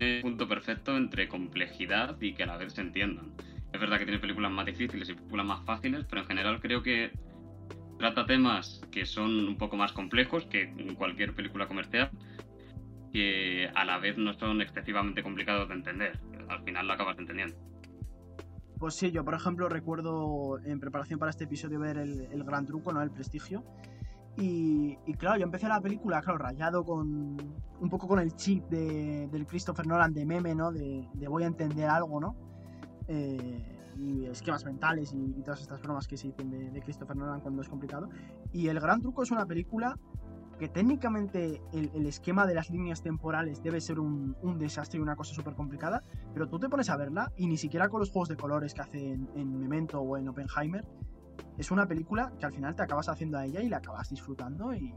un 0.00 0.23
punto 0.23 0.47
perfecto 0.47 0.97
entre 0.97 1.28
complejidad 1.28 2.21
y 2.21 2.35
que 2.35 2.42
a 2.42 2.47
la 2.47 2.56
vez 2.59 2.75
se 2.75 2.83
entiendan. 2.83 3.33
Es 3.73 3.80
verdad 3.80 3.99
que 3.99 4.04
tiene 4.04 4.21
películas 4.21 4.52
más 4.52 4.66
difíciles 4.66 5.09
y 5.09 5.14
películas 5.14 5.47
más 5.47 5.64
fáciles, 5.64 6.04
pero 6.09 6.23
en 6.23 6.28
general 6.28 6.61
creo 6.61 6.83
que 6.83 7.12
trata 7.99 8.26
temas 8.26 8.83
que 8.90 9.06
son 9.06 9.49
un 9.49 9.56
poco 9.56 9.76
más 9.76 9.92
complejos 9.92 10.45
que 10.47 10.71
cualquier 10.97 11.35
película 11.35 11.66
comercial, 11.66 12.11
que 13.12 13.71
a 13.75 13.85
la 13.87 13.99
vez 13.99 14.18
no 14.18 14.35
son 14.35 14.61
excesivamente 14.61 15.23
complicados 15.23 15.68
de 15.68 15.75
entender. 15.75 16.18
Al 16.49 16.62
final 16.62 16.87
lo 16.87 16.92
acabas 16.92 17.18
entendiendo. 17.18 17.56
Pues 18.78 18.95
sí, 18.95 19.11
yo 19.11 19.25
por 19.25 19.35
ejemplo 19.35 19.68
recuerdo 19.68 20.59
en 20.64 20.78
preparación 20.80 21.18
para 21.18 21.30
este 21.30 21.45
episodio 21.45 21.78
ver 21.80 21.97
el, 21.97 22.21
el 22.30 22.45
Gran 22.45 22.66
Truco, 22.66 22.92
¿no? 22.92 23.00
El 23.02 23.11
Prestigio. 23.11 23.64
Y, 24.37 24.99
y 25.06 25.14
claro, 25.14 25.38
yo 25.38 25.45
empecé 25.45 25.66
la 25.66 25.80
película, 25.80 26.21
claro, 26.21 26.38
rayado 26.38 26.85
con 26.85 27.38
un 27.80 27.90
poco 27.90 28.06
con 28.06 28.18
el 28.18 28.35
chip 28.37 28.68
de, 28.68 29.28
del 29.28 29.47
Christopher 29.47 29.87
Nolan 29.87 30.12
de 30.12 30.26
meme, 30.26 30.54
¿no? 30.54 30.73
De, 30.73 31.09
de 31.14 31.28
voy 31.28 31.45
a 31.45 31.47
entender 31.47 31.88
algo, 31.88 32.21
¿no? 32.21 32.37
Eh, 33.09 33.95
y 33.99 34.26
esquemas 34.26 34.62
mentales 34.66 35.14
y, 35.14 35.35
y 35.38 35.42
todas 35.42 35.62
estas 35.62 35.80
bromas 35.80 36.06
que 36.06 36.18
se 36.18 36.26
dicen 36.26 36.50
de, 36.50 36.71
de 36.71 36.83
Christopher 36.83 37.16
Nolan 37.16 37.40
cuando 37.40 37.62
es 37.62 37.68
complicado. 37.71 38.11
Y 38.52 38.68
El 38.68 38.78
Gran 38.78 39.00
Truco 39.00 39.23
es 39.23 39.30
una 39.30 39.47
película 39.47 39.99
que 40.58 40.68
técnicamente 40.68 41.60
el, 41.72 42.06
esquema 42.06 42.46
de 42.46 42.54
las 42.54 42.70
líneas 42.70 43.02
temporales 43.02 43.62
debe 43.62 43.80
ser 43.80 43.98
un, 43.98 44.36
desastre 44.58 44.98
y 44.98 45.02
una 45.02 45.16
cosa 45.16 45.34
súper 45.34 45.54
complicada, 45.54 46.02
pero 46.32 46.48
tú 46.48 46.58
te 46.58 46.68
pones 46.68 46.88
a 46.88 46.96
verla 46.96 47.32
y 47.36 47.46
ni 47.46 47.58
siquiera 47.58 47.88
con 47.88 48.00
los 48.00 48.10
juegos 48.10 48.28
de 48.28 48.36
colores 48.36 48.72
que 48.72 48.80
hacen 48.80 49.28
en 49.34 49.58
Memento 49.58 50.00
o 50.00 50.16
en 50.16 50.28
Oppenheimer, 50.28 50.86
es 51.58 51.70
una 51.70 51.86
película 51.86 52.32
que 52.38 52.46
al 52.46 52.52
final 52.52 52.75
te 52.75 52.82
acabas 52.82 53.08
haciendo 53.08 53.38
a 53.38 53.44
ella 53.44 53.60
y 53.60 53.68
la 53.68 53.78
acabas 53.78 54.10
disfrutando 54.10 54.75
y, 54.75 54.94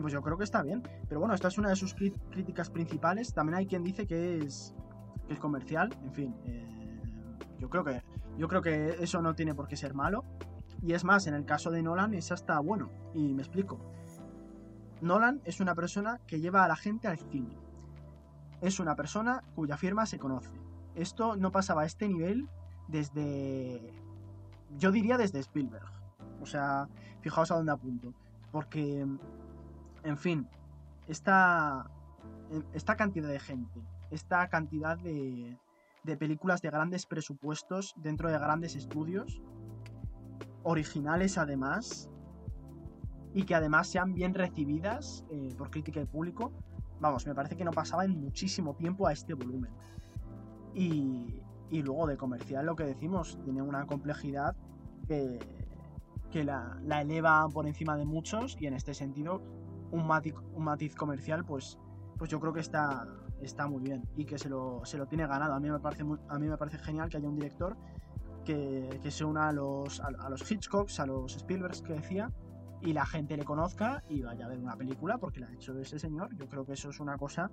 pues 0.00 0.12
yo 0.12 0.22
creo 0.22 0.38
que 0.38 0.44
está 0.44 0.62
bien. 0.62 0.82
Pero 1.08 1.18
bueno, 1.20 1.34
esta 1.34 1.48
es 1.48 1.58
una 1.58 1.70
de 1.70 1.76
sus 1.76 1.94
críticas 1.94 2.70
principales. 2.70 3.34
También 3.34 3.56
hay 3.56 3.66
quien 3.66 3.82
dice 3.82 4.06
que 4.06 4.38
es, 4.38 4.74
que 5.26 5.34
es 5.34 5.40
comercial, 5.40 5.92
en 6.04 6.12
fin. 6.12 6.36
eh, 6.44 7.00
yo, 7.58 7.68
creo 7.68 7.82
que, 7.82 8.02
yo 8.36 8.46
creo 8.46 8.62
que 8.62 8.96
eso 9.00 9.20
no 9.20 9.34
tiene 9.34 9.56
por 9.56 9.66
qué 9.66 9.76
ser 9.76 9.94
malo. 9.94 10.24
Y 10.80 10.92
es 10.92 11.02
más, 11.02 11.26
en 11.26 11.34
el 11.34 11.44
caso 11.44 11.72
de 11.72 11.82
Nolan 11.82 12.14
es 12.14 12.30
hasta 12.30 12.60
bueno. 12.60 12.90
Y 13.12 13.34
me 13.34 13.42
explico. 13.42 13.80
Nolan 15.00 15.40
es 15.44 15.60
una 15.60 15.74
persona 15.74 16.20
que 16.26 16.40
lleva 16.40 16.64
a 16.64 16.68
la 16.68 16.76
gente 16.76 17.08
al 17.08 17.18
cine. 17.18 17.56
Es 18.60 18.80
una 18.80 18.96
persona 18.96 19.44
cuya 19.54 19.76
firma 19.76 20.06
se 20.06 20.18
conoce. 20.18 20.52
Esto 20.94 21.36
no 21.36 21.52
pasaba 21.52 21.82
a 21.82 21.86
este 21.86 22.08
nivel 22.08 22.48
desde... 22.88 23.92
Yo 24.76 24.90
diría 24.90 25.16
desde 25.16 25.38
Spielberg. 25.38 25.86
O 26.40 26.46
sea, 26.46 26.88
fijaos 27.20 27.50
a 27.50 27.56
dónde 27.56 27.72
apunto. 27.72 28.12
Porque, 28.50 29.06
en 30.02 30.18
fin, 30.18 30.48
esta, 31.06 31.88
esta 32.72 32.96
cantidad 32.96 33.28
de 33.28 33.38
gente, 33.38 33.80
esta 34.10 34.48
cantidad 34.48 34.98
de, 34.98 35.58
de 36.02 36.16
películas 36.16 36.62
de 36.62 36.70
grandes 36.70 37.06
presupuestos 37.06 37.94
dentro 37.96 38.30
de 38.30 38.38
grandes 38.38 38.74
estudios, 38.74 39.42
originales 40.62 41.38
además, 41.38 42.10
y 43.38 43.44
que 43.44 43.54
además 43.54 43.86
sean 43.86 44.14
bien 44.14 44.34
recibidas 44.34 45.24
eh, 45.30 45.54
por 45.56 45.70
crítica 45.70 46.00
y 46.00 46.06
público, 46.06 46.50
vamos, 46.98 47.24
me 47.24 47.36
parece 47.36 47.56
que 47.56 47.64
no 47.64 47.70
pasaba 47.70 48.04
en 48.04 48.20
muchísimo 48.20 48.74
tiempo 48.74 49.06
a 49.06 49.12
este 49.12 49.32
volumen. 49.32 49.70
Y, 50.74 51.40
y 51.70 51.82
luego 51.82 52.08
de 52.08 52.16
comercial, 52.16 52.66
lo 52.66 52.74
que 52.74 52.82
decimos, 52.82 53.38
tiene 53.44 53.62
una 53.62 53.86
complejidad 53.86 54.56
que, 55.06 55.38
que 56.32 56.42
la, 56.42 56.80
eleva 57.00 57.48
por 57.48 57.68
encima 57.68 57.96
de 57.96 58.04
muchos 58.04 58.56
y 58.58 58.66
en 58.66 58.74
este 58.74 58.92
sentido 58.92 59.40
un 59.92 60.04
matiz, 60.08 60.96
comercial 60.96 61.44
pues, 61.44 61.78
pues 62.16 62.32
yo 62.32 62.40
creo 62.40 62.52
que 62.52 62.58
está, 62.58 63.06
está 63.40 63.68
muy 63.68 63.84
bien 63.84 64.02
y 64.16 64.24
que 64.24 64.36
se 64.36 64.48
lo, 64.48 64.84
se 64.84 64.98
lo 64.98 65.06
tiene 65.06 65.28
ganado. 65.28 65.54
A 65.54 65.60
mí 65.60 65.70
me 65.70 65.78
parece, 65.78 66.02
a 66.28 66.38
mí 66.40 66.48
me 66.48 66.56
parece 66.56 66.78
genial 66.78 67.08
que 67.08 67.18
haya 67.18 67.28
un 67.28 67.36
director 67.36 67.76
que, 68.44 68.98
que 69.00 69.12
se 69.12 69.24
una 69.24 69.50
a 69.50 69.52
los, 69.52 70.00
a, 70.00 70.28
los 70.28 70.50
Hitchcocks, 70.50 70.98
a 70.98 71.06
los 71.06 71.36
Spielbergs 71.36 71.82
que 71.82 71.92
decía 71.92 72.32
y 72.80 72.92
la 72.92 73.06
gente 73.06 73.36
le 73.36 73.44
conozca 73.44 74.02
y 74.08 74.22
vaya 74.22 74.46
a 74.46 74.48
ver 74.48 74.58
una 74.58 74.76
película 74.76 75.18
porque 75.18 75.40
la 75.40 75.48
ha 75.48 75.52
hecho 75.52 75.78
ese 75.78 75.98
señor. 75.98 76.34
Yo 76.36 76.48
creo 76.48 76.64
que 76.64 76.72
eso 76.72 76.90
es 76.90 77.00
una 77.00 77.16
cosa 77.16 77.50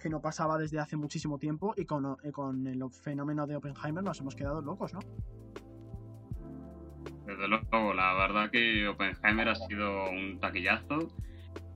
que 0.00 0.08
no 0.08 0.20
pasaba 0.20 0.56
desde 0.58 0.78
hace 0.78 0.96
muchísimo 0.96 1.38
tiempo 1.38 1.74
y 1.76 1.84
con, 1.84 2.16
con 2.32 2.66
el 2.66 2.82
fenómeno 2.90 3.46
de 3.46 3.56
Oppenheimer 3.56 4.02
nos 4.02 4.18
hemos 4.20 4.34
quedado 4.34 4.62
locos, 4.62 4.94
¿no? 4.94 5.00
Desde 7.26 7.46
luego, 7.46 7.94
la 7.94 8.14
verdad 8.14 8.50
que 8.50 8.88
Oppenheimer 8.88 9.48
ha 9.48 9.54
sido 9.54 10.10
un 10.10 10.40
taquillazo 10.40 11.08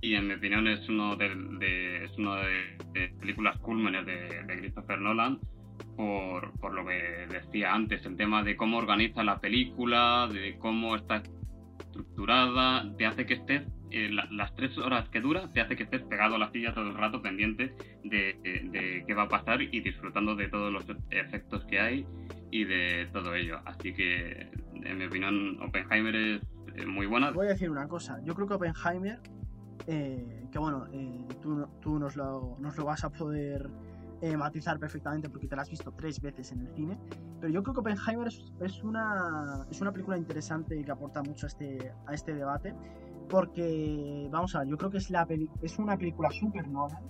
y 0.00 0.14
en 0.14 0.26
mi 0.26 0.34
opinión 0.34 0.66
es 0.66 0.88
uno 0.88 1.16
de, 1.16 1.34
de 1.58 2.04
es 2.04 2.18
uno 2.18 2.34
de, 2.36 2.76
de 2.92 3.08
películas 3.20 3.58
cúlmenes 3.58 4.04
de, 4.04 4.42
de, 4.44 4.58
Christopher 4.58 5.00
Nolan 5.00 5.38
por, 5.96 6.52
por 6.58 6.74
lo 6.74 6.84
que 6.84 7.26
decía 7.30 7.72
antes, 7.72 8.04
el 8.04 8.16
tema 8.16 8.42
de 8.42 8.56
cómo 8.56 8.78
organiza 8.78 9.22
la 9.22 9.40
película, 9.40 10.28
de 10.32 10.58
cómo 10.58 10.96
está 10.96 11.22
estructurada, 12.14 12.96
te 12.96 13.06
hace 13.06 13.26
que 13.26 13.34
estés, 13.34 13.62
eh, 13.90 14.08
la, 14.10 14.26
las 14.30 14.54
tres 14.54 14.76
horas 14.78 15.08
que 15.08 15.20
dura, 15.20 15.52
te 15.52 15.60
hace 15.60 15.76
que 15.76 15.82
estés 15.82 16.02
pegado 16.02 16.36
a 16.36 16.38
la 16.38 16.50
silla 16.50 16.72
todo 16.72 16.88
el 16.88 16.94
rato 16.94 17.20
pendiente 17.20 17.74
de, 18.04 19.04
qué 19.06 19.14
va 19.14 19.24
a 19.24 19.28
pasar 19.28 19.60
y 19.60 19.80
disfrutando 19.80 20.36
de 20.36 20.48
todos 20.48 20.72
los 20.72 20.84
efectos 21.10 21.64
que 21.64 21.80
hay 21.80 22.06
y 22.50 22.64
de 22.64 23.08
todo 23.12 23.34
ello. 23.34 23.58
Así 23.64 23.92
que, 23.92 24.48
en 24.84 24.98
mi 24.98 25.06
opinión, 25.06 25.60
Oppenheimer 25.60 26.14
es 26.14 26.42
eh, 26.76 26.86
muy 26.86 27.06
buena. 27.06 27.32
Voy 27.32 27.46
a 27.46 27.50
decir 27.50 27.70
una 27.70 27.88
cosa, 27.88 28.20
yo 28.24 28.34
creo 28.34 28.46
que 28.46 28.54
Oppenheimer, 28.54 29.20
eh, 29.88 30.46
que 30.52 30.58
bueno, 30.58 30.86
tú, 31.42 31.66
tú 31.80 31.98
nos, 31.98 32.16
lo, 32.16 32.56
nos 32.60 32.76
lo 32.76 32.84
vas 32.84 33.02
a 33.02 33.10
poder 33.10 33.68
eh, 34.24 34.36
matizar 34.36 34.78
perfectamente 34.78 35.28
porque 35.28 35.46
te 35.46 35.54
la 35.56 35.62
has 35.62 35.70
visto 35.70 35.92
tres 35.92 36.20
veces 36.20 36.50
en 36.52 36.60
el 36.60 36.68
cine. 36.74 36.98
Pero 37.40 37.52
yo 37.52 37.62
creo 37.62 37.74
que 37.74 37.80
Oppenheimer 37.80 38.28
es, 38.28 38.52
es, 38.60 38.82
una, 38.82 39.66
es 39.70 39.80
una 39.80 39.92
película 39.92 40.16
interesante 40.16 40.82
que 40.82 40.90
aporta 40.90 41.22
mucho 41.22 41.46
a 41.46 41.48
este, 41.48 41.92
a 42.06 42.14
este 42.14 42.34
debate. 42.34 42.74
Porque, 43.28 44.28
vamos 44.30 44.54
a 44.54 44.60
ver, 44.60 44.68
yo 44.68 44.78
creo 44.78 44.90
que 44.90 44.98
es, 44.98 45.10
la 45.10 45.26
es 45.62 45.78
una 45.78 45.96
película 45.96 46.30
super 46.30 46.66
Nolan. 46.68 47.02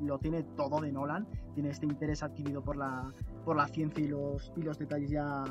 Lo 0.00 0.18
tiene 0.18 0.42
todo 0.56 0.80
de 0.80 0.92
Nolan. 0.92 1.26
Tiene 1.54 1.70
este 1.70 1.86
interés 1.86 2.22
adquirido 2.22 2.62
por 2.62 2.76
la, 2.76 3.12
por 3.44 3.56
la 3.56 3.66
ciencia 3.66 4.04
y 4.04 4.08
los, 4.08 4.52
y 4.56 4.62
los 4.62 4.78
detalles 4.78 5.10
ya. 5.10 5.44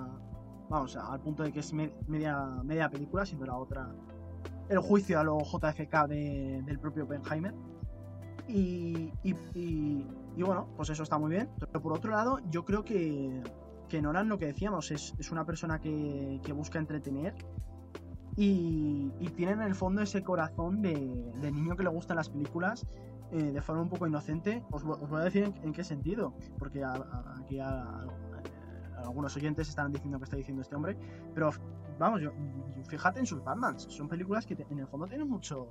Vamos, 0.69 0.95
al 0.95 1.19
punto 1.19 1.43
de 1.43 1.51
que 1.51 1.59
es 1.59 1.73
me, 1.73 1.91
media, 2.07 2.45
media 2.63 2.89
película, 2.89 3.25
siendo 3.25 3.45
la 3.45 3.57
otra 3.57 3.91
el 4.69 4.79
juicio 4.79 5.19
a 5.19 5.23
lo 5.23 5.39
JFK 5.39 6.07
de, 6.07 6.61
del 6.63 6.79
propio 6.79 7.03
Oppenheimer. 7.03 7.53
Y, 8.47 9.11
y, 9.23 10.05
y, 10.35 10.43
bueno, 10.43 10.67
pues 10.75 10.89
eso 10.89 11.03
está 11.03 11.17
muy 11.17 11.31
bien. 11.31 11.49
Pero 11.59 11.81
por 11.81 11.93
otro 11.93 12.11
lado, 12.11 12.39
yo 12.49 12.65
creo 12.65 12.83
que, 12.83 13.41
que 13.87 14.01
Nolan, 14.01 14.29
lo 14.29 14.37
que 14.37 14.45
decíamos, 14.45 14.91
es, 14.91 15.13
es 15.17 15.31
una 15.31 15.45
persona 15.45 15.79
que, 15.79 16.39
que, 16.43 16.53
busca 16.53 16.79
entretener 16.79 17.33
y, 18.35 19.11
y, 19.19 19.27
tiene 19.35 19.53
en 19.53 19.61
el 19.61 19.75
fondo 19.75 20.01
ese 20.01 20.23
corazón 20.23 20.81
de, 20.81 20.93
niño 21.51 21.75
que 21.75 21.83
le 21.83 21.89
gustan 21.89 22.17
las 22.17 22.29
películas 22.29 22.85
eh, 23.31 23.51
de 23.51 23.61
forma 23.61 23.81
un 23.81 23.89
poco 23.89 24.07
inocente. 24.07 24.63
Os, 24.71 24.83
os 24.83 25.09
voy 25.09 25.21
a 25.21 25.25
decir 25.25 25.53
en, 25.61 25.73
qué 25.73 25.83
sentido, 25.83 26.33
porque 26.57 26.83
aquí 26.83 27.59
algunos 27.59 29.35
oyentes 29.35 29.69
estarán 29.69 29.91
diciendo 29.91 30.19
que 30.19 30.25
está 30.25 30.37
diciendo 30.37 30.61
este 30.61 30.75
hombre, 30.75 30.97
pero 31.33 31.51
vamos, 31.97 32.21
yo, 32.21 32.31
fíjate 32.87 33.19
en 33.19 33.25
sus 33.25 33.43
Batmans, 33.43 33.83
son 33.83 34.07
películas 34.07 34.45
que 34.45 34.55
en 34.69 34.79
el 34.79 34.87
fondo 34.87 35.07
tienen 35.07 35.29
mucho 35.29 35.67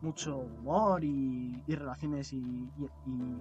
mucho 0.00 0.38
humor 0.38 1.02
y, 1.04 1.62
relaciones 1.66 2.32
y, 2.32 2.68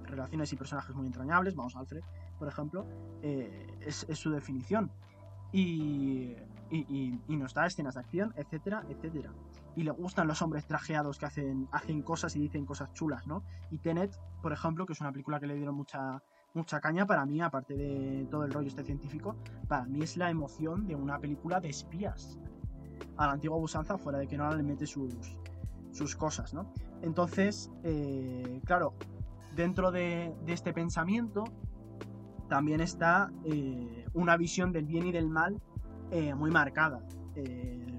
relaciones 0.04 0.52
y 0.54 0.56
personajes 0.56 0.96
muy 0.96 1.08
entrañables. 1.08 1.56
Vamos, 1.56 1.76
Alfred, 1.76 2.02
por 2.40 2.48
ejemplo, 2.48 2.86
eh, 3.22 3.68
es, 3.82 4.06
su 4.14 4.32
definición. 4.32 4.92
Y, 5.52 6.36
nos 7.28 7.54
da 7.54 7.68
escenas 7.68 7.96
de 7.96 8.00
acción, 8.02 8.34
etcétera, 8.36 8.84
etcétera. 8.90 9.32
Y 9.76 9.84
le 9.84 9.92
gustan 9.92 10.28
los 10.28 10.42
hombres 10.42 10.66
trajeados 10.66 11.20
que 11.20 11.26
hacen, 11.26 11.68
hacen 11.72 12.02
cosas 12.02 12.36
y 12.36 12.40
dicen 12.40 12.66
cosas 12.66 12.94
chulas, 12.94 13.28
¿no? 13.28 13.44
Y 13.72 13.78
Tenet, 13.78 14.18
por 14.42 14.54
ejemplo, 14.54 14.86
que 14.86 14.94
es 14.94 15.02
una 15.02 15.12
película 15.12 15.40
que 15.40 15.48
le 15.48 15.56
dieron 15.56 15.76
mucha, 15.76 16.24
mucha 16.54 16.80
caña 16.80 17.06
para 17.06 17.26
mí, 17.26 17.42
aparte 17.42 17.76
de 17.76 18.26
todo 18.32 18.46
el 18.46 18.54
rollo 18.54 18.70
este 18.70 18.84
científico, 18.84 19.36
para 19.68 19.86
mí 19.86 20.02
es 20.02 20.18
la 20.18 20.30
emoción 20.30 20.88
de 20.88 20.96
una 20.96 21.20
película 21.20 21.60
de 21.60 21.70
espías. 21.70 22.40
A 23.18 23.28
la 23.28 23.34
antigua 23.34 23.58
busanza, 23.58 23.98
fuera 23.98 24.20
de 24.20 24.28
que 24.28 24.38
no 24.38 24.54
le 24.54 24.64
mete 24.64 24.88
sus, 24.88 25.38
sus 25.96 26.16
cosas, 26.16 26.54
¿no? 26.54 26.72
Entonces, 27.02 27.72
eh, 27.84 28.62
claro, 28.66 28.94
dentro 29.56 29.92
de, 29.92 30.36
este 30.48 30.74
pensamiento 30.74 31.46
también 32.50 32.82
está 32.82 33.32
eh, 33.46 34.06
una 34.14 34.38
visión 34.38 34.72
del 34.72 34.86
bien 34.86 35.08
y 35.08 35.12
del 35.12 35.30
mal 35.30 35.62
eh, 36.12 36.36
muy 36.36 36.52
marcada. 36.52 37.02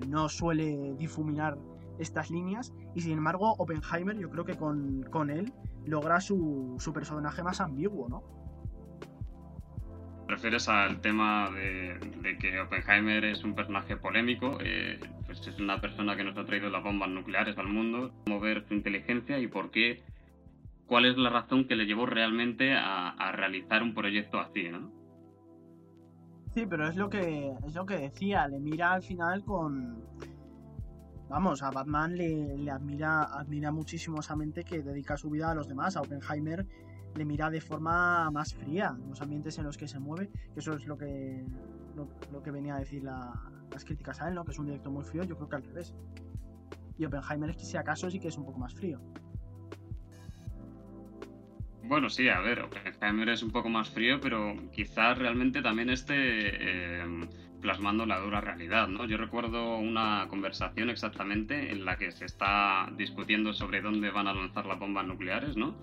No 0.09 0.31
suele 0.31 0.95
difuminar 0.97 1.59
estas 1.99 2.31
líneas 2.31 2.73
y 2.95 3.03
sin 3.03 3.13
embargo 3.19 3.55
Oppenheimer 3.59 4.17
yo 4.17 4.31
creo 4.31 4.47
que 4.47 4.57
con, 4.57 5.03
con 5.11 5.29
él 5.31 5.53
logra 5.85 6.21
su, 6.21 6.77
su 6.79 6.93
personaje 6.95 7.43
más 7.43 7.61
ambiguo, 7.61 8.09
¿no? 8.09 8.23
refieres 10.29 10.69
al 10.69 11.01
tema 11.01 11.51
de, 11.51 12.37
que 12.39 12.61
Oppenheimer 12.61 13.25
es 13.25 13.45
un 13.45 13.55
personaje 13.55 13.97
polémico, 13.97 14.59
pues 15.37 15.49
es 15.49 15.61
una 15.61 15.81
persona 15.81 16.17
que 16.17 16.25
nos 16.25 16.37
ha 16.37 16.45
traído 16.45 16.71
las 16.71 16.83
bombas 16.83 17.09
nucleares 17.11 17.57
al 17.59 17.69
mundo, 17.69 18.13
mover 18.27 18.67
su 18.67 18.75
inteligencia 18.75 19.39
y 19.39 19.47
por 19.47 19.71
qué, 19.71 20.03
cuál 20.87 21.05
es 21.05 21.17
la 21.17 21.31
razón 21.31 21.67
que 21.67 21.77
le 21.77 21.87
llevó 21.87 22.07
realmente 22.07 22.75
a, 22.75 23.11
a 23.11 23.33
realizar 23.33 23.83
un 23.83 23.95
proyecto 23.95 24.39
así, 24.39 24.69
¿no? 24.69 24.91
Sí, 26.55 26.65
pero 26.67 26.89
es 26.89 26.97
lo 26.97 27.11
que 27.11 27.53
es 27.67 27.75
lo 27.75 27.85
que 27.85 27.97
decía, 27.99 28.49
le 28.49 28.59
mira 28.61 28.95
al 28.95 29.03
final 29.03 29.45
con 29.45 30.03
vamos, 31.29 31.63
a 31.63 31.71
Batman 31.71 32.17
le, 32.17 32.57
le 32.57 32.71
admira 32.71 33.25
admira 33.25 33.71
muchísimo 33.73 34.21
esa 34.21 34.37
mente 34.37 34.65
que 34.65 34.83
dedica 34.83 35.19
su 35.19 35.29
vida 35.29 35.51
a 35.51 35.55
los 35.55 35.69
demás, 35.69 35.97
a 35.97 36.01
Oppenheimer 36.01 36.67
le 37.17 37.25
mira 37.25 37.51
de 37.51 37.61
forma 37.61 38.31
más 38.31 38.55
fría 38.55 38.97
los 39.09 39.21
ambientes 39.21 39.59
en 39.59 39.65
los 39.65 39.77
que 39.77 39.89
se 39.89 39.99
mueve, 39.99 40.29
que 40.53 40.61
eso 40.61 40.75
es 40.75 40.87
lo 40.87 40.97
que, 40.97 41.45
lo, 42.33 42.43
que 42.43 42.51
venía 42.51 42.77
a 42.77 42.79
decir 42.79 43.03
la, 43.03 43.33
las 43.71 43.85
críticas 43.85 44.21
a 44.21 44.29
él, 44.29 44.35
¿no? 44.35 44.45
que 44.45 44.53
es 44.53 44.59
un 44.59 44.67
directo 44.67 44.91
muy 44.91 45.05
frío, 45.05 45.25
yo 45.25 45.37
creo 45.37 45.49
que 45.49 45.57
al 45.57 45.63
revés. 45.63 45.95
Y 46.99 47.05
Oppenheimer 47.05 47.55
si 47.55 47.77
acaso 47.77 48.11
sí 48.11 48.19
que 48.21 48.29
es 48.29 48.37
un 48.37 48.45
poco 48.45 48.59
más 48.59 48.75
frío. 48.75 49.01
Bueno, 51.83 52.11
sí, 52.11 52.29
a 52.29 52.41
ver, 52.41 52.63
Oppenheimer 52.63 53.29
es 53.29 53.43
un 53.43 53.53
poco 53.53 53.69
más 53.69 53.89
frío, 53.91 54.21
pero 54.21 54.57
quizás 54.73 55.19
realmente 55.19 55.63
también 55.63 55.89
esté 55.89 56.15
eh, 56.17 57.29
plasmando 57.61 58.07
la 58.07 58.19
dura 58.19 58.41
realidad, 58.41 58.89
¿no? 58.89 59.07
Yo 59.07 59.17
recuerdo 59.17 59.77
una 59.77 60.27
conversación 60.29 60.91
exactamente 60.91 61.71
en 61.71 61.85
la 61.85 61.97
que 61.97 62.11
se 62.11 62.25
está 62.25 62.91
discutiendo 62.97 63.53
sobre 63.53 63.83
dónde 63.83 64.11
van 64.11 64.27
a 64.27 64.35
lanzar 64.35 64.67
las 64.67 64.79
bombas 64.79 65.07
nucleares, 65.07 65.57
¿no? 65.57 65.77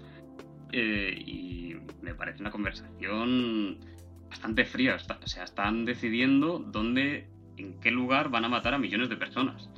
Eh, 0.73 1.13
y 1.25 1.75
me 2.01 2.15
parece 2.15 2.41
una 2.41 2.51
conversación 2.51 3.77
bastante 4.29 4.65
fría. 4.65 4.95
o 4.95 5.27
sea, 5.27 5.43
están 5.43 5.85
decidiendo 5.85 6.59
dónde, 6.59 7.29
en 7.57 7.79
qué 7.79 7.91
lugar 7.91 8.29
van 8.29 8.45
a 8.45 8.49
matar 8.49 8.73
a 8.73 8.79
millones 8.79 9.09
de 9.09 9.15
personas. 9.15 9.69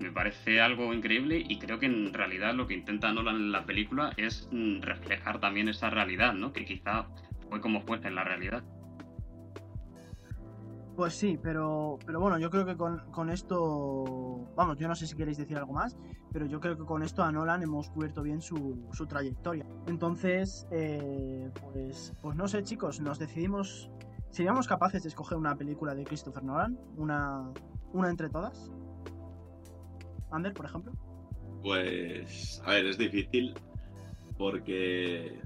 Me 0.00 0.10
parece 0.10 0.62
algo 0.62 0.94
increíble 0.94 1.44
y 1.46 1.58
creo 1.58 1.78
que 1.78 1.84
en 1.84 2.14
realidad 2.14 2.54
lo 2.54 2.66
que 2.66 2.72
intenta 2.72 3.12
Nolan 3.12 3.36
en 3.36 3.52
la 3.52 3.66
película 3.66 4.14
es 4.16 4.48
mm, 4.50 4.80
reflejar 4.80 5.40
también 5.40 5.68
esa 5.68 5.90
realidad, 5.90 6.32
¿no? 6.32 6.54
Que 6.54 6.64
quizá 6.64 7.06
fue 7.50 7.60
como 7.60 7.82
fuese 7.82 8.08
en 8.08 8.14
la 8.14 8.24
realidad. 8.24 8.64
Pues 11.00 11.14
sí, 11.14 11.38
pero, 11.42 11.98
pero 12.04 12.20
bueno, 12.20 12.38
yo 12.38 12.50
creo 12.50 12.66
que 12.66 12.76
con, 12.76 13.10
con 13.10 13.30
esto, 13.30 14.52
vamos, 14.54 14.76
yo 14.76 14.86
no 14.86 14.94
sé 14.94 15.06
si 15.06 15.16
queréis 15.16 15.38
decir 15.38 15.56
algo 15.56 15.72
más, 15.72 15.96
pero 16.30 16.44
yo 16.44 16.60
creo 16.60 16.76
que 16.76 16.84
con 16.84 17.02
esto 17.02 17.22
a 17.22 17.32
Nolan 17.32 17.62
hemos 17.62 17.88
cubierto 17.88 18.22
bien 18.22 18.42
su, 18.42 18.86
su 18.92 19.06
trayectoria. 19.06 19.64
Entonces, 19.86 20.68
eh, 20.70 21.50
pues, 21.72 22.12
pues 22.20 22.36
no 22.36 22.46
sé 22.48 22.62
chicos, 22.64 23.00
nos 23.00 23.18
decidimos, 23.18 23.90
¿seríamos 24.28 24.68
capaces 24.68 25.02
de 25.02 25.08
escoger 25.08 25.38
una 25.38 25.56
película 25.56 25.94
de 25.94 26.04
Christopher 26.04 26.44
Nolan? 26.44 26.78
Una, 26.98 27.50
una 27.94 28.10
entre 28.10 28.28
todas. 28.28 28.70
Ander, 30.30 30.52
por 30.52 30.66
ejemplo. 30.66 30.92
Pues, 31.62 32.60
a 32.66 32.72
ver, 32.72 32.84
es 32.84 32.98
difícil 32.98 33.54
porque 34.36 35.40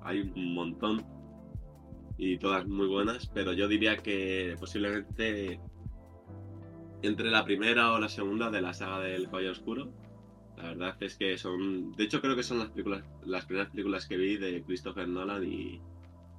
hay 0.00 0.32
un 0.34 0.54
montón 0.54 1.11
y 2.18 2.38
todas 2.38 2.66
muy 2.66 2.86
buenas, 2.86 3.26
pero 3.34 3.52
yo 3.52 3.68
diría 3.68 3.96
que 3.98 4.56
posiblemente 4.58 5.60
entre 7.02 7.30
la 7.30 7.44
primera 7.44 7.92
o 7.92 7.98
la 7.98 8.08
segunda 8.08 8.50
de 8.50 8.60
la 8.60 8.74
saga 8.74 9.00
del 9.00 9.26
Caballero 9.26 9.52
Oscuro. 9.52 9.88
La 10.56 10.64
verdad 10.64 10.96
es 11.00 11.16
que 11.16 11.36
son, 11.38 11.92
de 11.92 12.04
hecho 12.04 12.20
creo 12.20 12.36
que 12.36 12.42
son 12.42 12.58
las 12.58 12.68
películas, 12.70 13.04
las 13.24 13.46
primeras 13.46 13.70
películas 13.70 14.06
que 14.06 14.16
vi 14.16 14.36
de 14.36 14.62
Christopher 14.62 15.08
Nolan 15.08 15.42
y, 15.44 15.80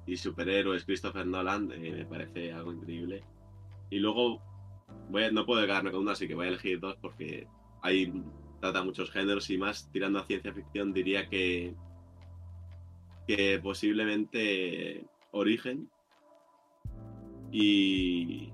y 0.06 0.16
superhéroes 0.16 0.84
Christopher 0.84 1.26
Nolan, 1.26 1.70
eh, 1.72 1.92
me 1.92 2.04
parece 2.06 2.52
algo 2.52 2.72
increíble. 2.72 3.22
Y 3.90 3.98
luego 3.98 4.40
voy 5.10 5.24
a- 5.24 5.30
no 5.30 5.44
puedo 5.44 5.66
quedarme 5.66 5.90
con 5.90 6.00
una, 6.00 6.12
así 6.12 6.26
que 6.26 6.34
voy 6.34 6.46
a 6.46 6.48
elegir 6.50 6.80
dos 6.80 6.96
porque 7.00 7.46
hay 7.82 8.12
trata 8.60 8.82
muchos 8.82 9.10
géneros 9.10 9.50
y 9.50 9.58
más 9.58 9.90
tirando 9.92 10.18
a 10.20 10.26
ciencia 10.26 10.54
ficción 10.54 10.92
diría 10.94 11.28
que 11.28 11.74
que 13.26 13.58
posiblemente 13.58 15.06
Origen 15.34 15.90
y 17.50 18.52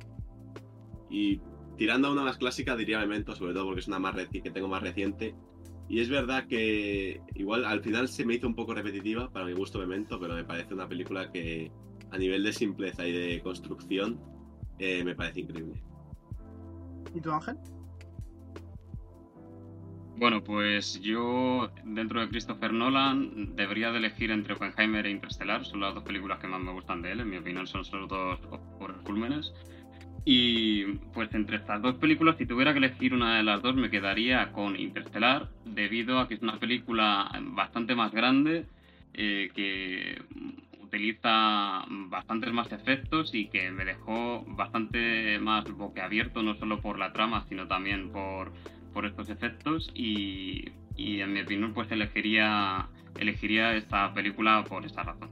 y 1.09 1.41
tirando 1.77 2.09
a 2.09 2.13
una 2.13 2.23
más 2.23 2.39
clásica 2.39 2.77
diría 2.77 2.99
Memento 3.01 3.35
sobre 3.35 3.53
todo 3.53 3.67
porque 3.67 3.81
es 3.81 3.89
una 3.89 3.99
más 3.99 4.15
que 4.29 4.51
tengo 4.51 4.69
más 4.69 4.83
reciente 4.83 5.35
y 5.89 6.01
es 6.01 6.09
verdad 6.09 6.47
que 6.47 7.21
igual 7.35 7.65
al 7.65 7.83
final 7.83 8.09
se 8.09 8.25
me 8.25 8.35
hizo 8.35 8.47
un 8.47 8.55
poco 8.55 8.75
repetitiva 8.75 9.31
para 9.31 9.47
mi 9.47 9.53
gusto 9.53 9.79
Memento 9.79 10.19
pero 10.21 10.35
me 10.35 10.45
parece 10.45 10.75
una 10.75 10.89
película 10.89 11.31
que 11.31 11.71
a 12.11 12.19
nivel 12.19 12.43
de 12.45 12.53
simpleza 12.53 13.07
y 13.07 13.13
de 13.13 13.41
construcción 13.43 14.21
eh, 14.79 15.05
me 15.05 15.15
parece 15.15 15.41
increíble 15.41 15.83
¿Y 17.15 17.21
tú, 17.21 17.33
Ángel? 17.33 17.57
Bueno, 20.17 20.45
pues 20.45 21.01
yo, 21.01 21.71
dentro 21.85 22.21
de 22.21 22.29
Christopher 22.29 22.73
Nolan, 22.73 23.57
debería 23.57 23.91
de 23.91 23.99
elegir 23.99 24.31
entre 24.31 24.55
Oppenheimer 24.55 25.07
e 25.07 25.11
Interstellar. 25.11 25.65
Son 25.65 25.81
las 25.81 25.95
dos 25.95 26.05
películas 26.05 26.39
que 26.39 26.47
más 26.47 26.61
me 26.61 26.73
gustan 26.73 27.01
de 27.01 27.13
él. 27.13 27.21
En 27.21 27.31
mi 27.31 27.39
opinión, 27.39 27.67
son 27.67 27.85
solo 27.85 28.07
dos 28.07 28.39
cúlmenes. 29.05 29.53
Y 30.25 30.85
pues 31.15 31.33
entre 31.35 31.57
estas 31.57 31.81
dos 31.81 31.95
películas, 31.97 32.37
si 32.37 32.45
tuviera 32.45 32.73
que 32.73 32.79
elegir 32.79 33.15
una 33.15 33.39
de 33.39 33.43
las 33.43 33.63
dos, 33.63 33.75
me 33.75 33.91
quedaría 33.91 34.53
con 34.53 34.79
Interstellar, 34.79 35.49
debido 35.65 36.19
a 36.19 36.29
que 36.29 36.35
es 36.35 36.43
una 36.43 36.59
película 36.59 37.31
bastante 37.43 37.95
más 37.95 38.13
grande, 38.13 38.67
eh, 39.15 39.51
que 39.55 40.23
utiliza 40.83 41.85
bastantes 41.89 42.53
más 42.53 42.71
efectos 42.73 43.35
y 43.35 43.47
que 43.47 43.71
me 43.71 43.85
dejó 43.85 44.45
bastante 44.49 45.39
más 45.39 45.65
boquiabierto, 45.71 46.43
no 46.43 46.57
solo 46.57 46.81
por 46.81 46.99
la 46.99 47.13
trama, 47.13 47.47
sino 47.49 47.67
también 47.67 48.11
por, 48.11 48.53
por 48.93 49.07
estos 49.07 49.31
efectos. 49.31 49.91
Y, 49.95 50.65
en 50.97 51.33
mi 51.33 51.41
opinión, 51.41 51.73
pues 51.73 51.91
elegiría, 51.91 52.89
elegiría 53.19 53.75
esta 53.75 54.13
película 54.13 54.65
por 54.69 54.85
esta 54.85 55.03
razón. 55.03 55.31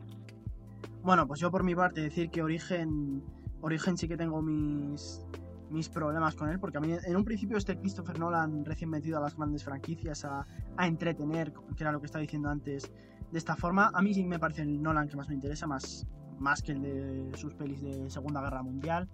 Bueno, 1.03 1.27
pues 1.27 1.41
yo 1.41 1.51
por 1.51 1.63
mi 1.63 1.75
parte 1.75 2.01
decir 2.01 2.31
que 2.31 2.43
Origen, 2.43 3.23
Origen 3.61 3.97
sí 3.97 4.09
que 4.09 4.17
tengo 4.17 4.43
mis, 4.43 5.25
mis 5.71 5.89
problemas 5.89 6.35
con 6.35 6.49
él, 6.49 6.59
porque 6.59 6.79
a 6.79 6.81
mí 6.81 6.93
en 6.93 7.17
un 7.17 7.25
principio 7.25 7.57
este 7.57 7.79
Christopher 7.79 8.19
Nolan 8.19 8.65
recién 8.65 8.91
metido 8.91 9.19
a 9.19 9.21
las 9.21 9.37
grandes 9.37 9.65
franquicias, 9.65 10.25
a, 10.25 10.47
a 10.77 10.87
entretener, 10.87 11.53
que 11.77 11.83
era 11.85 11.93
lo 11.93 12.01
que 12.01 12.07
estaba 12.07 12.23
diciendo 12.23 12.49
antes, 12.49 12.91
de 13.31 13.39
esta 13.39 13.57
forma, 13.57 13.91
a 13.93 14.03
mí 14.03 14.15
sí 14.15 14.25
me 14.25 14.39
parece 14.39 14.63
el 14.63 14.83
Nolan 14.83 15.09
que 15.09 15.17
más 15.17 15.29
me 15.29 15.35
interesa, 15.35 15.67
más, 15.67 16.07
más 16.39 16.63
que 16.63 16.73
el 16.73 16.83
de 16.83 17.37
sus 17.37 17.55
pelis 17.55 17.83
de 17.83 18.11
Segunda 18.11 18.41
Guerra 18.41 18.63
Mundial, 18.63 19.09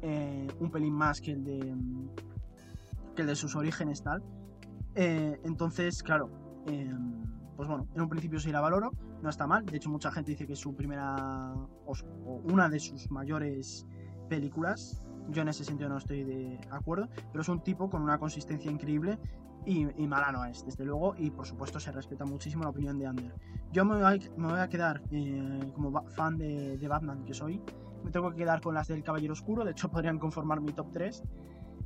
eh, 0.00 0.48
un 0.58 0.70
pelín 0.70 0.94
más 0.94 1.20
que 1.20 1.32
el 1.32 1.44
de, 1.44 1.74
que 3.14 3.22
el 3.22 3.28
de 3.28 3.36
sus 3.36 3.56
orígenes 3.56 4.02
tal. 4.02 4.22
Eh, 4.94 5.40
entonces, 5.44 6.02
claro, 6.02 6.30
eh, 6.66 6.92
pues 7.56 7.68
bueno, 7.68 7.86
en 7.94 8.00
un 8.02 8.08
principio 8.08 8.38
sí 8.38 8.50
la 8.50 8.60
valoro, 8.60 8.92
no 9.22 9.30
está 9.30 9.46
mal. 9.46 9.64
De 9.64 9.76
hecho, 9.76 9.90
mucha 9.90 10.10
gente 10.10 10.32
dice 10.32 10.46
que 10.46 10.54
es 10.54 10.58
su 10.58 10.74
primera 10.74 11.54
o, 11.86 11.94
una 12.44 12.68
de 12.68 12.80
sus 12.80 13.10
mayores 13.10 13.86
películas. 14.28 15.02
Yo 15.28 15.42
en 15.42 15.48
ese 15.48 15.64
sentido 15.64 15.88
no 15.88 15.98
estoy 15.98 16.24
de 16.24 16.60
acuerdo, 16.70 17.08
pero 17.30 17.42
es 17.42 17.48
un 17.48 17.62
tipo 17.62 17.88
con 17.88 18.02
una 18.02 18.18
consistencia 18.18 18.70
increíble 18.70 19.18
y, 19.64 19.86
y 20.02 20.06
mala 20.08 20.32
no 20.32 20.44
es, 20.44 20.64
desde 20.64 20.84
luego, 20.84 21.14
y 21.16 21.30
por 21.30 21.46
supuesto 21.46 21.78
se 21.78 21.92
respeta 21.92 22.24
muchísimo 22.24 22.64
la 22.64 22.70
opinión 22.70 22.98
de 22.98 23.06
Ander. 23.06 23.34
Yo 23.70 23.84
me 23.84 23.94
voy 23.94 24.58
a, 24.58 24.68
quedar, 24.68 25.02
eh, 25.12 25.70
como 25.74 26.04
fan 26.08 26.36
de, 26.36 26.76
de 26.76 26.88
Batman 26.88 27.24
que 27.24 27.34
soy, 27.34 27.62
me 28.02 28.10
tengo 28.10 28.30
que 28.30 28.38
quedar 28.38 28.60
con 28.60 28.74
las 28.74 28.88
del 28.88 29.02
Caballero 29.02 29.32
Oscuro, 29.32 29.64
de 29.64 29.70
hecho 29.70 29.88
podrían 29.88 30.18
conformar 30.18 30.60
mi 30.60 30.72
top 30.72 30.90
3, 30.92 31.22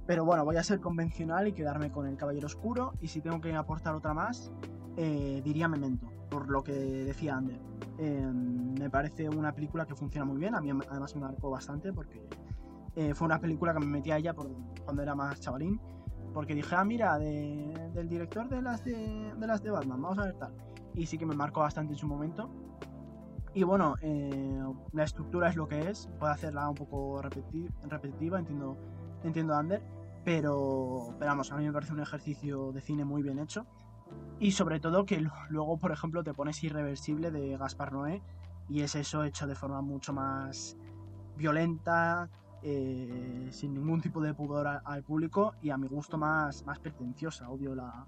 pero 0.07 0.25
bueno, 0.25 0.45
voy 0.45 0.57
a 0.57 0.62
ser 0.62 0.81
convencional 0.81 1.49
y 1.49 1.53
quedarme 1.53 1.90
con 1.90 2.07
el 2.07 2.16
Caballero 2.16 2.47
Oscuro, 2.47 2.92
y 3.01 3.09
si 3.09 3.21
tengo 3.21 3.40
que 3.40 3.55
aportar 3.55 3.95
otra 3.95 4.14
más, 4.14 4.53
eh, 4.97 5.40
diría 5.45 5.69
Memento, 5.69 6.09
por 6.31 6.49
lo 6.49 6.62
que 6.62 6.73
decía 6.73 7.37
Ander. 7.37 7.61
Eh, 7.99 8.31
me 8.33 8.88
parece 8.90 9.29
una 9.29 9.53
película 9.53 9.87
que 9.87 9.95
funciona 9.95 10.25
muy 10.25 10.38
bien, 10.38 10.55
a 10.55 10.61
mí 10.61 10.71
además 10.71 11.14
me 11.14 11.23
marcó 11.23 11.51
bastante 11.51 11.92
porque 11.92 12.29
eh, 12.95 13.14
fue 13.14 13.27
una 13.27 13.38
película 13.38 13.73
que 13.75 13.81
me 13.81 13.87
metí 13.87 14.11
a 14.11 14.19
ella 14.19 14.33
por, 14.35 14.49
cuando 14.85 15.03
era 15.03 15.14
más 15.14 15.40
chavalín, 15.40 15.81
porque 16.33 16.55
dije, 16.55 16.75
ah, 16.77 16.85
mira, 16.85 17.19
de- 17.19 17.90
del 17.95 18.09
director 18.09 18.49
de 18.49 18.61
las 18.62 18.85
de, 18.85 19.33
de 19.37 19.47
las 19.47 19.62
de 19.62 19.71
Batman, 19.71 20.01
vamos 20.03 20.19
a 20.19 20.25
ver 20.25 20.35
tal. 20.35 20.53
Y 20.95 21.07
sí 21.07 21.19
que 21.19 21.27
me 21.27 21.35
marcó 21.35 21.61
bastante 21.61 21.95
en 21.95 21.99
su 21.99 22.07
momento. 22.07 22.49
Y 23.55 23.62
bueno, 23.62 23.95
eh, 24.03 24.62
la 24.92 25.05
estructura 25.05 25.49
es 25.49 25.57
lo 25.57 25.66
que 25.66 25.88
es, 25.88 26.09
puede 26.19 26.33
hacerla 26.33 26.69
un 26.69 26.75
poco 26.75 27.23
repeti- 27.23 27.71
repetitiva, 27.88 28.38
entiendo, 28.38 28.77
entiendo 29.25 29.55
Ander, 29.55 29.83
pero, 30.27 31.15
pero 31.21 31.31
vamos, 31.31 31.53
a 31.53 31.57
mí 31.57 31.65
me 31.65 31.73
parece 31.73 31.93
un 31.93 32.01
ejercicio 32.01 32.73
de 32.73 32.81
cine 32.81 33.05
muy 33.05 33.23
bien 33.23 33.39
hecho. 33.39 33.65
Y 34.41 34.51
sobre 34.51 34.81
todo 34.81 35.07
que 35.07 35.21
lu- 35.21 35.31
luego, 35.51 35.79
por 35.79 35.93
ejemplo, 35.93 36.25
te 36.25 36.35
pones 36.35 36.65
Irreversible 36.65 37.31
de 37.31 37.57
Gaspar 37.57 37.93
Noé 37.93 38.21
y 38.69 38.81
es 38.81 38.97
eso 38.97 39.23
hecho 39.23 39.47
de 39.47 39.55
forma 39.55 39.81
mucho 39.83 40.12
más 40.12 40.77
violenta, 41.37 42.29
eh, 42.61 43.49
sin 43.53 43.75
ningún 43.75 44.01
tipo 44.01 44.21
de 44.21 44.35
pudor 44.35 44.67
al 44.85 45.05
público 45.05 45.55
y 45.62 45.71
a 45.71 45.77
mi 45.79 45.87
gusto 45.87 46.19
más, 46.19 46.67
más 46.67 46.81
pretenciosa. 46.81 47.49
Odio 47.49 47.77
la... 47.77 48.05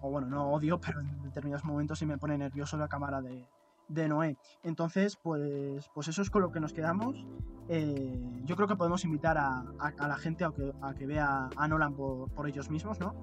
O 0.00 0.10
bueno, 0.10 0.26
no 0.26 0.50
odio, 0.50 0.80
pero 0.84 0.98
en 1.00 1.22
determinados 1.22 1.64
momentos 1.64 1.96
sí 2.00 2.06
me 2.06 2.18
pone 2.18 2.36
nervioso 2.36 2.76
la 2.76 2.88
cámara 2.88 3.22
de, 3.22 3.46
de 3.88 4.08
Noé. 4.08 4.36
Entonces, 4.62 5.16
pues, 5.22 5.88
pues 5.94 6.08
eso 6.08 6.22
es 6.22 6.30
con 6.30 6.42
lo 6.42 6.50
que 6.52 6.60
nos 6.60 6.72
quedamos. 6.72 7.24
Eh, 7.68 8.20
yo 8.44 8.56
creo 8.56 8.68
que 8.68 8.76
podemos 8.76 9.04
invitar 9.04 9.38
a, 9.38 9.64
a- 9.78 10.08
la 10.08 10.16
gente 10.16 10.44
a 10.44 10.50
que, 10.52 10.72
a 10.80 10.94
que 10.94 11.06
vea 11.06 11.48
a 11.56 11.68
Nolan 11.68 11.94
por, 11.94 12.30
por 12.30 12.48
ellos 12.48 12.70
mismos, 12.70 12.98
¿no? 13.00 13.14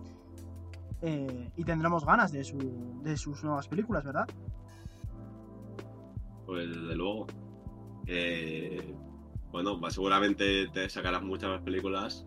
Eh, 1.01 1.51
y 1.57 1.63
tendremos 1.65 2.05
ganas 2.05 2.31
de, 2.31 2.43
su, 2.43 2.57
de 3.03 3.17
sus 3.17 3.43
nuevas 3.43 3.67
películas, 3.67 4.03
¿verdad? 4.05 4.27
Pues 6.45 6.69
desde 6.69 6.95
luego. 6.95 7.27
Eh, 8.05 8.95
bueno, 9.51 9.79
pues 9.79 9.93
seguramente 9.93 10.67
te 10.73 10.89
sacarás 10.89 11.21
muchas 11.23 11.49
más 11.49 11.61
películas. 11.61 12.25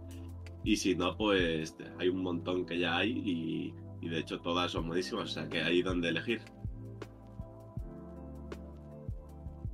Y 0.65 0.77
si 0.77 0.95
no, 0.97 1.17
pues 1.17 1.77
hay 1.99 2.09
un 2.09 2.23
montón 2.23 2.67
que 2.67 2.79
ya 2.79 2.97
hay. 2.97 3.11
Y, 3.13 3.75
y 4.01 4.09
de 4.09 4.19
hecho 4.19 4.41
todas 4.41 4.73
son 4.73 4.87
buenísimas. 4.89 5.25
O 5.25 5.29
sea 5.29 5.49
que 5.49 5.63
hay 5.63 5.83
donde 5.83 6.09
elegir. 6.09 6.41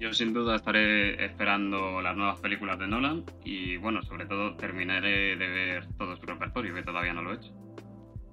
Yo 0.02 0.12
sin 0.12 0.32
duda 0.32 0.56
estaré 0.56 1.24
esperando 1.24 2.02
las 2.02 2.16
nuevas 2.16 2.40
películas 2.40 2.76
de 2.76 2.88
Nolan 2.88 3.24
y 3.44 3.76
bueno, 3.76 4.02
sobre 4.02 4.26
todo 4.26 4.56
terminaré 4.56 5.36
de 5.36 5.46
ver 5.46 5.86
todo 5.96 6.16
su 6.16 6.26
repertorio, 6.26 6.74
que 6.74 6.82
todavía 6.82 7.12
no 7.12 7.22
lo 7.22 7.30
he 7.30 7.36
hecho. 7.36 7.52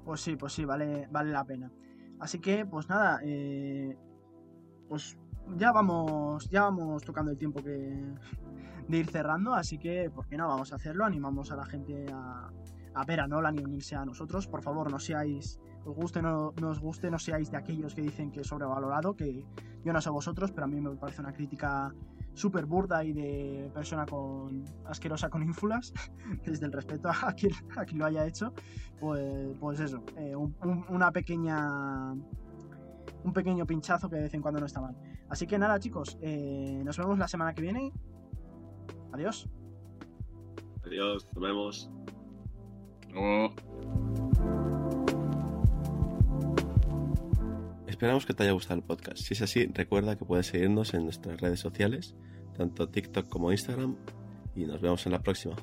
Pues 0.03 0.21
sí, 0.21 0.36
pues 0.36 0.53
sí, 0.53 0.65
vale, 0.65 1.08
vale 1.12 1.29
la 1.29 1.45
pena. 1.45 1.71
Así 2.19 2.39
que, 2.39 2.65
pues 2.65 2.89
nada, 2.89 3.19
eh, 3.23 3.95
pues 4.88 5.15
ya 5.58 5.71
vamos, 5.71 6.49
ya 6.49 6.63
vamos 6.63 7.03
tocando 7.03 7.29
el 7.29 7.38
tiempo 7.38 7.63
que 7.63 8.03
de 8.88 8.97
ir 8.97 9.05
cerrando, 9.05 9.53
así 9.53 9.77
que, 9.77 10.10
¿por 10.10 10.27
qué 10.27 10.38
no? 10.38 10.47
Vamos 10.47 10.73
a 10.73 10.77
hacerlo, 10.77 11.05
animamos 11.05 11.51
a 11.51 11.55
la 11.55 11.65
gente 11.65 12.08
a, 12.12 12.49
a 12.95 13.05
ver 13.05 13.19
a 13.19 13.27
Nolan 13.27 13.60
y 13.60 13.63
unirse 13.63 13.95
a 13.95 14.03
nosotros. 14.05 14.47
Por 14.47 14.63
favor, 14.63 14.89
no 14.89 14.97
seáis, 14.97 15.60
os 15.89 15.95
guste 15.95 16.19
o 16.19 16.21
no, 16.21 16.54
no 16.62 16.69
os 16.69 16.80
guste, 16.80 17.10
no 17.12 17.19
seáis 17.19 17.49
de 17.52 17.58
aquellos 17.58 17.93
que 17.95 18.02
dicen 18.02 18.32
que 18.32 18.41
es 18.41 18.47
sobrevalorado, 18.47 19.15
que 19.15 19.45
yo 19.84 19.93
no 19.93 20.02
sé 20.02 20.10
vosotros, 20.10 20.52
pero 20.52 20.65
a 20.65 20.67
mí 20.67 20.80
me 20.82 20.95
parece 20.95 21.21
una 21.21 21.34
crítica 21.34 21.93
súper 22.34 22.65
burda 22.65 23.04
y 23.04 23.12
de 23.12 23.69
persona 23.73 24.06
con 24.06 24.63
asquerosa 24.86 25.30
con 25.30 25.43
ínfulas, 25.43 25.91
desde 26.45 26.65
el 26.65 26.71
respeto 26.71 27.10
a 27.10 27.34
quien, 27.34 27.52
a 27.75 27.86
quien 27.86 27.99
lo 27.99 28.06
haya 28.06 28.25
hecho, 28.25 28.54
pues, 28.99 29.56
pues 29.60 29.80
eso, 29.80 30.04
eh, 30.15 30.36
un- 30.36 30.56
un- 30.63 30.86
una 30.89 31.12
pequeña 31.12 32.13
un 33.21 33.34
pequeño 33.34 33.65
pinchazo 33.65 34.10
que 34.10 34.15
de 34.15 34.21
vez 34.23 34.34
en 34.34 34.41
cuando 34.41 34.62
no 34.62 34.65
está 34.65 34.80
mal. 34.80 34.95
Así 35.28 35.45
que 35.45 35.60
nada 35.60 35.78
chicos, 35.80 36.17
eh, 36.21 36.82
nos 36.86 36.97
vemos 36.97 37.17
la 37.19 37.28
semana 37.28 37.54
que 37.54 37.62
viene. 37.62 37.91
Adiós. 39.12 39.49
Adiós, 40.86 41.28
nos 41.34 41.43
vemos. 41.43 41.91
Luego. 43.12 43.54
Esperamos 47.99 48.25
que 48.25 48.33
te 48.33 48.43
haya 48.43 48.53
gustado 48.53 48.79
el 48.79 48.85
podcast. 48.85 49.17
Si 49.17 49.33
es 49.33 49.41
así, 49.41 49.65
recuerda 49.73 50.17
que 50.17 50.23
puedes 50.23 50.47
seguirnos 50.47 50.93
en 50.93 51.03
nuestras 51.03 51.41
redes 51.41 51.59
sociales, 51.59 52.15
tanto 52.55 52.88
TikTok 52.88 53.27
como 53.27 53.51
Instagram, 53.51 53.97
y 54.55 54.63
nos 54.63 54.79
vemos 54.79 55.05
en 55.05 55.12
la 55.12 55.19
próxima. 55.19 55.57